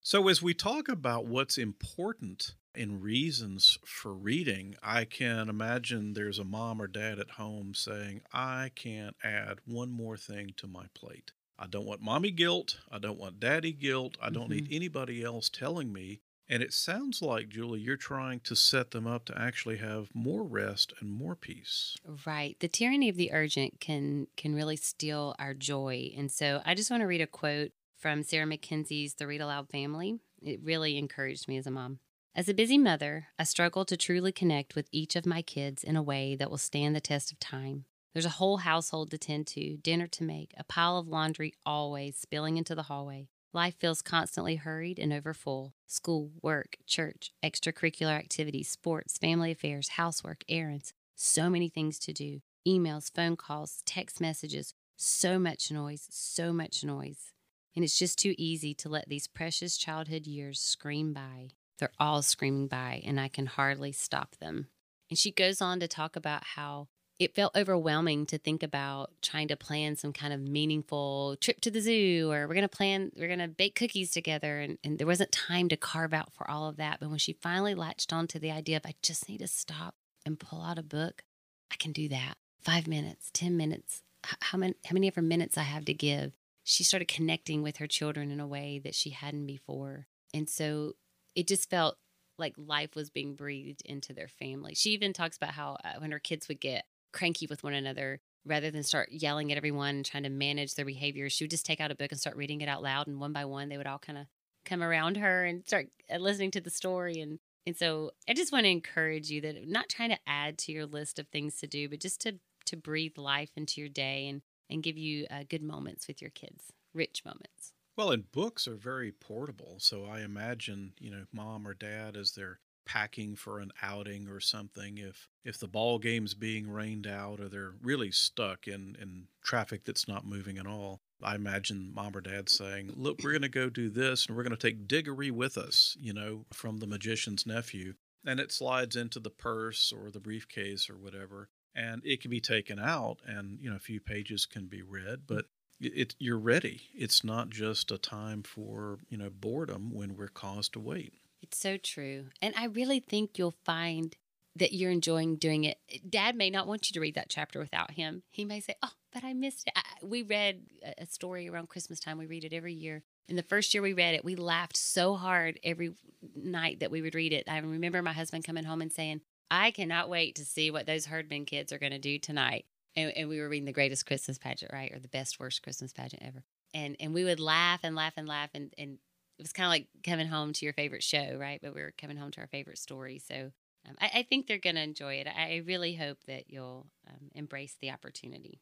So, 0.01 0.27
as 0.27 0.41
we 0.41 0.53
talk 0.53 0.87
about 0.87 1.25
what's 1.25 1.57
important 1.57 2.53
in 2.73 3.01
reasons 3.01 3.77
for 3.85 4.13
reading, 4.13 4.75
I 4.81 5.05
can 5.05 5.49
imagine 5.49 6.13
there's 6.13 6.39
a 6.39 6.43
mom 6.43 6.81
or 6.81 6.87
dad 6.87 7.19
at 7.19 7.31
home 7.31 7.73
saying, 7.73 8.21
I 8.31 8.71
can't 8.75 9.15
add 9.23 9.59
one 9.65 9.91
more 9.91 10.17
thing 10.17 10.53
to 10.57 10.67
my 10.67 10.85
plate. 10.93 11.31
I 11.59 11.67
don't 11.67 11.85
want 11.85 12.01
mommy 12.01 12.31
guilt. 12.31 12.77
I 12.91 12.99
don't 12.99 13.19
want 13.19 13.39
daddy 13.39 13.73
guilt. 13.73 14.15
I 14.21 14.29
don't 14.29 14.43
mm-hmm. 14.43 14.65
need 14.65 14.67
anybody 14.71 15.23
else 15.23 15.49
telling 15.49 15.91
me 15.91 16.21
and 16.49 16.63
it 16.63 16.73
sounds 16.73 17.21
like, 17.21 17.49
Julie, 17.49 17.81
you're 17.81 17.97
trying 17.97 18.39
to 18.41 18.55
set 18.55 18.91
them 18.91 19.05
up 19.05 19.25
to 19.25 19.39
actually 19.39 19.77
have 19.77 20.09
more 20.13 20.43
rest 20.43 20.93
and 20.99 21.11
more 21.11 21.35
peace. 21.35 21.97
Right. 22.25 22.57
The 22.59 22.67
tyranny 22.67 23.09
of 23.09 23.17
the 23.17 23.33
urgent 23.33 23.79
can 23.79 24.27
can 24.37 24.55
really 24.55 24.77
steal 24.77 25.35
our 25.39 25.53
joy. 25.53 26.11
And 26.17 26.31
so 26.31 26.61
I 26.65 26.75
just 26.75 26.91
want 26.91 27.01
to 27.01 27.07
read 27.07 27.21
a 27.21 27.27
quote 27.27 27.71
from 27.97 28.23
Sarah 28.23 28.45
Mackenzie's 28.45 29.15
The 29.15 29.27
Read 29.27 29.41
Aloud 29.41 29.69
Family. 29.69 30.19
It 30.41 30.59
really 30.63 30.97
encouraged 30.97 31.47
me 31.47 31.57
as 31.57 31.67
a 31.67 31.71
mom. 31.71 31.99
As 32.35 32.47
a 32.47 32.53
busy 32.53 32.77
mother, 32.77 33.27
I 33.39 33.43
struggle 33.43 33.83
to 33.85 33.97
truly 33.97 34.31
connect 34.31 34.75
with 34.75 34.87
each 34.91 35.15
of 35.15 35.25
my 35.25 35.41
kids 35.41 35.83
in 35.83 35.95
a 35.95 36.03
way 36.03 36.35
that 36.35 36.51
will 36.51 36.59
stand 36.59 36.95
the 36.95 37.01
test 37.01 37.31
of 37.31 37.39
time. 37.39 37.85
There's 38.13 38.27
a 38.27 38.29
whole 38.29 38.57
household 38.57 39.09
to 39.11 39.17
tend 39.17 39.47
to, 39.47 39.77
dinner 39.77 40.05
to 40.07 40.23
make, 40.23 40.53
a 40.55 40.63
pile 40.63 40.99
of 40.99 41.07
laundry 41.07 41.53
always 41.65 42.15
spilling 42.15 42.57
into 42.57 42.75
the 42.75 42.83
hallway. 42.83 43.27
Life 43.53 43.75
feels 43.79 44.01
constantly 44.01 44.55
hurried 44.55 44.99
and 44.99 45.13
overfull. 45.13 45.73
School, 45.87 46.31
work, 46.41 46.77
church, 46.85 47.31
extracurricular 47.43 48.17
activities, 48.17 48.67
sports, 48.67 49.17
family 49.17 49.51
affairs, 49.51 49.89
housework, 49.89 50.43
errands. 50.49 50.93
So 51.15 51.49
many 51.49 51.69
things 51.69 51.97
to 51.99 52.13
do. 52.13 52.41
Emails, 52.67 53.11
phone 53.13 53.37
calls, 53.37 53.81
text 53.85 54.19
messages. 54.19 54.73
So 54.97 55.39
much 55.39 55.71
noise, 55.71 56.07
so 56.09 56.51
much 56.51 56.83
noise. 56.83 57.31
And 57.75 57.85
it's 57.85 57.97
just 57.97 58.19
too 58.19 58.35
easy 58.37 58.73
to 58.75 58.89
let 58.89 59.07
these 59.07 59.27
precious 59.27 59.77
childhood 59.77 60.27
years 60.27 60.59
scream 60.59 61.13
by. 61.13 61.49
They're 61.79 61.91
all 61.99 62.23
screaming 62.23 62.67
by, 62.67 63.01
and 63.05 63.19
I 63.19 63.27
can 63.27 63.45
hardly 63.45 63.91
stop 63.91 64.35
them. 64.41 64.67
And 65.09 65.17
she 65.17 65.31
goes 65.31 65.61
on 65.61 65.79
to 65.79 65.87
talk 65.87 66.15
about 66.15 66.43
how 66.55 66.87
it 67.19 67.35
felt 67.35 67.55
overwhelming 67.55 68.25
to 68.27 68.37
think 68.37 68.61
about 68.61 69.11
trying 69.21 69.47
to 69.47 69.55
plan 69.55 69.95
some 69.95 70.13
kind 70.13 70.33
of 70.33 70.39
meaningful 70.39 71.35
trip 71.41 71.59
to 71.61 71.71
the 71.71 71.81
zoo 71.81 72.29
or 72.31 72.47
we're 72.47 72.53
going 72.53 72.67
to 72.67 72.77
plan 72.77 73.11
we're 73.15 73.27
going 73.27 73.39
to 73.39 73.47
bake 73.47 73.75
cookies 73.75 74.11
together 74.11 74.59
and, 74.59 74.77
and 74.83 74.99
there 74.99 75.07
wasn't 75.07 75.31
time 75.31 75.69
to 75.69 75.77
carve 75.77 76.13
out 76.13 76.33
for 76.33 76.49
all 76.49 76.69
of 76.69 76.77
that. 76.77 76.99
But 76.99 77.09
when 77.09 77.19
she 77.19 77.33
finally 77.33 77.75
latched 77.75 78.13
on 78.13 78.27
to 78.27 78.39
the 78.39 78.51
idea 78.51 78.77
of 78.77 78.85
i 78.85 78.93
just 79.01 79.27
need 79.29 79.39
to 79.39 79.47
stop 79.47 79.95
and 80.25 80.39
pull 80.39 80.61
out 80.61 80.77
a 80.77 80.83
book 80.83 81.23
i 81.71 81.75
can 81.77 81.91
do 81.91 82.07
that. 82.09 82.35
Five 82.61 82.87
minutes 82.87 83.29
ten 83.33 83.57
minutes 83.57 84.03
how 84.23 84.57
many 84.57 84.75
how 84.85 84.93
many 84.93 85.07
of 85.07 85.15
her 85.15 85.21
minutes 85.21 85.57
i 85.57 85.63
have 85.63 85.85
to 85.85 85.93
give 85.93 86.33
she 86.63 86.83
started 86.83 87.07
connecting 87.07 87.63
with 87.63 87.77
her 87.77 87.87
children 87.87 88.29
in 88.29 88.41
a 88.41 88.47
way 88.47 88.81
that 88.83 88.93
she 88.93 89.11
hadn't 89.11 89.45
before. 89.45 90.05
And 90.33 90.49
so 90.49 90.95
it 91.33 91.47
just 91.47 91.69
felt 91.69 91.95
like 92.37 92.55
life 92.57 92.93
was 92.93 93.09
being 93.09 93.35
breathed 93.35 93.81
into 93.85 94.11
their 94.11 94.27
family. 94.27 94.75
She 94.75 94.89
even 94.89 95.13
talks 95.13 95.37
about 95.37 95.51
how 95.51 95.77
uh, 95.85 95.93
when 95.99 96.11
her 96.11 96.19
kids 96.19 96.49
would 96.49 96.59
get 96.59 96.83
cranky 97.11 97.47
with 97.47 97.63
one 97.63 97.73
another 97.73 98.19
rather 98.45 98.71
than 98.71 98.83
start 98.83 99.09
yelling 99.11 99.51
at 99.51 99.57
everyone 99.57 100.03
trying 100.03 100.23
to 100.23 100.29
manage 100.29 100.75
their 100.75 100.85
behavior 100.85 101.29
she 101.29 101.43
would 101.43 101.51
just 101.51 101.65
take 101.65 101.81
out 101.81 101.91
a 101.91 101.95
book 101.95 102.11
and 102.11 102.19
start 102.19 102.35
reading 102.35 102.61
it 102.61 102.69
out 102.69 102.81
loud 102.81 103.07
and 103.07 103.19
one 103.19 103.33
by 103.33 103.45
one 103.45 103.69
they 103.69 103.77
would 103.77 103.87
all 103.87 103.99
kind 103.99 104.17
of 104.17 104.25
come 104.65 104.83
around 104.83 105.17
her 105.17 105.45
and 105.45 105.65
start 105.65 105.87
uh, 106.13 106.17
listening 106.17 106.51
to 106.51 106.61
the 106.61 106.69
story 106.69 107.19
and 107.19 107.39
and 107.65 107.75
so 107.75 108.11
i 108.27 108.33
just 108.33 108.51
want 108.51 108.65
to 108.65 108.69
encourage 108.69 109.29
you 109.29 109.41
that 109.41 109.67
not 109.67 109.89
trying 109.89 110.09
to 110.09 110.19
add 110.27 110.57
to 110.57 110.71
your 110.71 110.85
list 110.85 111.19
of 111.19 111.27
things 111.27 111.57
to 111.57 111.67
do 111.67 111.89
but 111.89 111.99
just 111.99 112.21
to 112.21 112.33
to 112.65 112.75
breathe 112.75 113.17
life 113.17 113.51
into 113.55 113.79
your 113.79 113.89
day 113.89 114.27
and 114.27 114.41
and 114.69 114.83
give 114.83 114.97
you 114.97 115.25
uh, 115.31 115.43
good 115.49 115.63
moments 115.63 116.07
with 116.07 116.21
your 116.21 116.31
kids 116.31 116.73
rich 116.93 117.23
moments. 117.23 117.73
Well 117.95 118.11
and 118.11 118.29
books 118.31 118.67
are 118.67 118.75
very 118.75 119.11
portable 119.11 119.77
so 119.79 120.05
i 120.05 120.21
imagine 120.21 120.93
you 120.99 121.09
know 121.09 121.23
mom 121.31 121.67
or 121.67 121.73
dad 121.73 122.15
as 122.15 122.33
they're 122.33 122.59
packing 122.87 123.35
for 123.35 123.59
an 123.59 123.69
outing 123.81 124.29
or 124.29 124.39
something 124.39 124.97
if 124.97 125.27
if 125.43 125.59
the 125.59 125.67
ball 125.67 125.99
game's 125.99 126.33
being 126.33 126.71
rained 126.71 127.05
out 127.05 127.39
or 127.41 127.49
they're 127.49 127.73
really 127.83 128.09
stuck 128.09 128.65
in 128.65 128.95
in 129.01 129.27
traffic 129.43 129.83
that's 129.83 130.07
not 130.07 130.25
moving 130.25 130.57
at 130.57 130.65
all 130.65 131.01
i 131.21 131.35
imagine 131.35 131.91
mom 131.93 132.15
or 132.15 132.21
dad 132.21 132.47
saying 132.47 132.89
look 132.95 133.19
we're 133.21 133.31
going 133.31 133.41
to 133.41 133.49
go 133.49 133.69
do 133.69 133.89
this 133.89 134.25
and 134.25 134.37
we're 134.37 134.43
going 134.43 134.55
to 134.55 134.57
take 134.57 134.87
diggory 134.87 135.29
with 135.29 135.57
us 135.57 135.97
you 135.99 136.13
know 136.13 136.45
from 136.53 136.77
the 136.77 136.87
magician's 136.87 137.45
nephew 137.45 137.93
and 138.25 138.39
it 138.39 138.51
slides 138.51 138.95
into 138.95 139.19
the 139.19 139.29
purse 139.29 139.93
or 139.93 140.09
the 140.09 140.19
briefcase 140.19 140.89
or 140.89 140.95
whatever 140.95 141.49
and 141.75 142.01
it 142.05 142.21
can 142.21 142.31
be 142.31 142.39
taken 142.39 142.79
out 142.79 143.17
and 143.27 143.59
you 143.59 143.69
know 143.69 143.75
a 143.75 143.79
few 143.79 143.99
pages 143.99 144.45
can 144.45 144.65
be 144.67 144.81
read 144.81 145.23
but 145.27 145.45
it, 145.79 146.15
you're 146.17 146.39
ready. 146.39 146.89
It's 146.93 147.23
not 147.23 147.49
just 147.49 147.91
a 147.91 147.99
time 147.99 148.41
for 148.41 148.97
you 149.09 149.17
know 149.17 149.29
boredom 149.29 149.91
when 149.93 150.15
we're 150.15 150.27
caused 150.27 150.73
to 150.73 150.79
wait 150.79 151.13
it's 151.41 151.57
so 151.57 151.77
true. 151.77 152.25
And 152.41 152.53
I 152.57 152.65
really 152.65 152.99
think 152.99 153.37
you'll 153.37 153.55
find 153.63 154.15
that 154.55 154.73
you're 154.73 154.91
enjoying 154.91 155.35
doing 155.35 155.63
it. 155.63 155.77
Dad 156.09 156.35
may 156.35 156.49
not 156.49 156.67
want 156.67 156.89
you 156.89 156.93
to 156.93 156.99
read 156.99 157.15
that 157.15 157.29
chapter 157.29 157.59
without 157.59 157.91
him. 157.91 158.23
He 158.29 158.43
may 158.43 158.59
say, 158.59 158.75
Oh, 158.83 158.91
but 159.13 159.23
I 159.23 159.33
missed 159.33 159.67
it. 159.67 159.73
I, 159.75 159.81
we 160.03 160.23
read 160.23 160.63
a 160.97 161.05
story 161.05 161.49
around 161.49 161.69
Christmas 161.69 161.99
time. 161.99 162.17
We 162.17 162.25
read 162.25 162.43
it 162.43 162.53
every 162.53 162.73
year. 162.73 163.03
And 163.29 163.37
the 163.37 163.43
first 163.43 163.73
year 163.73 163.83
we 163.83 163.93
read 163.93 164.15
it, 164.15 164.25
we 164.25 164.35
laughed 164.35 164.77
so 164.77 165.15
hard 165.15 165.59
every 165.63 165.93
night 166.35 166.79
that 166.79 166.91
we 166.91 167.01
would 167.01 167.15
read 167.15 167.33
it. 167.33 167.45
I 167.47 167.57
remember 167.59 168.01
my 168.01 168.13
husband 168.13 168.45
coming 168.45 168.63
home 168.63 168.81
and 168.81 168.91
saying, 168.91 169.21
I 169.51 169.71
cannot 169.71 170.09
wait 170.09 170.35
to 170.35 170.45
see 170.45 170.71
what 170.71 170.85
those 170.85 171.05
Herdman 171.05 171.45
kids 171.45 171.71
are 171.71 171.77
going 171.77 171.91
to 171.91 171.99
do 171.99 172.19
tonight. 172.19 172.65
And, 172.95 173.11
and, 173.15 173.29
we 173.29 173.39
were 173.39 173.47
reading 173.47 173.65
the 173.65 173.73
greatest 173.73 174.05
Christmas 174.05 174.37
pageant, 174.37 174.73
right? 174.73 174.91
Or 174.91 174.99
the 174.99 175.07
best, 175.07 175.39
worst 175.39 175.61
Christmas 175.61 175.93
pageant 175.93 176.23
ever. 176.23 176.43
And 176.73 176.95
and 176.99 177.13
we 177.13 177.23
would 177.23 177.39
laugh 177.39 177.81
and 177.83 177.95
laugh 177.95 178.13
and 178.17 178.27
laugh. 178.27 178.49
And, 178.55 178.73
and 178.77 178.97
it 179.37 179.43
was 179.43 179.53
kind 179.53 179.67
of 179.67 179.71
like 179.71 179.87
coming 180.03 180.27
home 180.27 180.53
to 180.53 180.65
your 180.65 180.73
favorite 180.73 181.03
show, 181.03 181.37
right? 181.39 181.59
But 181.61 181.75
we 181.75 181.81
were 181.81 181.93
coming 181.97 182.17
home 182.17 182.31
to 182.31 182.41
our 182.41 182.47
favorite 182.47 182.79
story. 182.79 183.19
So 183.19 183.51
um, 183.87 183.95
I, 184.01 184.11
I, 184.15 184.23
think 184.23 184.47
they're 184.47 184.57
going 184.57 184.75
to 184.75 184.81
enjoy 184.81 185.15
it. 185.15 185.27
I 185.27 185.61
really 185.65 185.95
hope 185.95 186.17
that 186.27 186.49
you'll 186.49 186.87
um, 187.07 187.29
embrace 187.35 187.75
the 187.79 187.91
opportunity. 187.91 188.61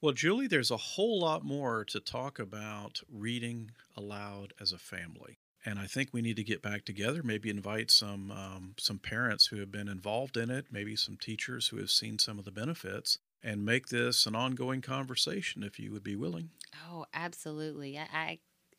Well, 0.00 0.12
Julie, 0.12 0.46
there's 0.46 0.70
a 0.70 0.76
whole 0.76 1.18
lot 1.18 1.44
more 1.44 1.84
to 1.86 1.98
talk 1.98 2.38
about 2.38 3.00
reading 3.10 3.72
aloud 3.96 4.54
as 4.60 4.70
a 4.72 4.78
family. 4.78 5.38
And 5.64 5.80
I 5.80 5.86
think 5.86 6.10
we 6.12 6.22
need 6.22 6.36
to 6.36 6.44
get 6.44 6.62
back 6.62 6.84
together, 6.84 7.20
maybe 7.24 7.50
invite 7.50 7.90
some 7.90 8.30
um, 8.30 8.74
some 8.78 9.00
parents 9.00 9.46
who 9.46 9.58
have 9.58 9.72
been 9.72 9.88
involved 9.88 10.36
in 10.36 10.50
it, 10.50 10.66
maybe 10.70 10.94
some 10.94 11.16
teachers 11.16 11.68
who 11.68 11.78
have 11.78 11.90
seen 11.90 12.20
some 12.20 12.38
of 12.38 12.44
the 12.44 12.52
benefits, 12.52 13.18
and 13.42 13.64
make 13.64 13.88
this 13.88 14.24
an 14.26 14.36
ongoing 14.36 14.80
conversation 14.80 15.64
if 15.64 15.80
you 15.80 15.90
would 15.90 16.04
be 16.04 16.14
willing. 16.14 16.50
Oh, 16.88 17.06
absolutely. 17.12 17.98
I, 17.98 18.06
I 18.12 18.38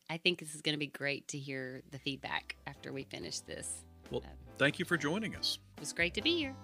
I 0.10 0.18
think 0.18 0.40
this 0.40 0.56
is 0.56 0.62
going 0.62 0.74
to 0.74 0.80
be 0.80 0.88
great 0.88 1.28
to 1.30 1.38
hear 1.38 1.84
the 1.92 2.00
feedback 2.00 2.56
after 2.66 2.92
we 2.92 3.04
finish 3.04 3.42
this. 3.42 3.84
Well, 4.10 4.24
thank 4.58 4.80
you 4.80 4.86
for 4.86 4.98
joining 4.98 5.36
us. 5.36 5.60
It 5.78 5.82
was 5.82 5.94
great 5.94 6.16
to 6.16 6.22
be 6.22 6.36
here. 6.36 6.56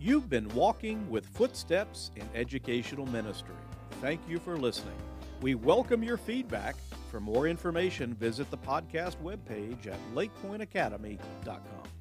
You've 0.00 0.28
been 0.28 0.48
walking 0.48 1.08
with 1.08 1.26
footsteps 1.26 2.10
in 2.16 2.28
educational 2.34 3.06
ministry. 3.06 3.54
Thank 4.00 4.20
you 4.28 4.38
for 4.38 4.56
listening. 4.56 4.96
We 5.40 5.54
welcome 5.54 6.02
your 6.02 6.16
feedback. 6.16 6.76
For 7.10 7.20
more 7.20 7.46
information, 7.46 8.14
visit 8.14 8.50
the 8.50 8.58
podcast 8.58 9.16
webpage 9.22 9.86
at 9.86 9.98
lakepointacademy.com. 10.14 11.97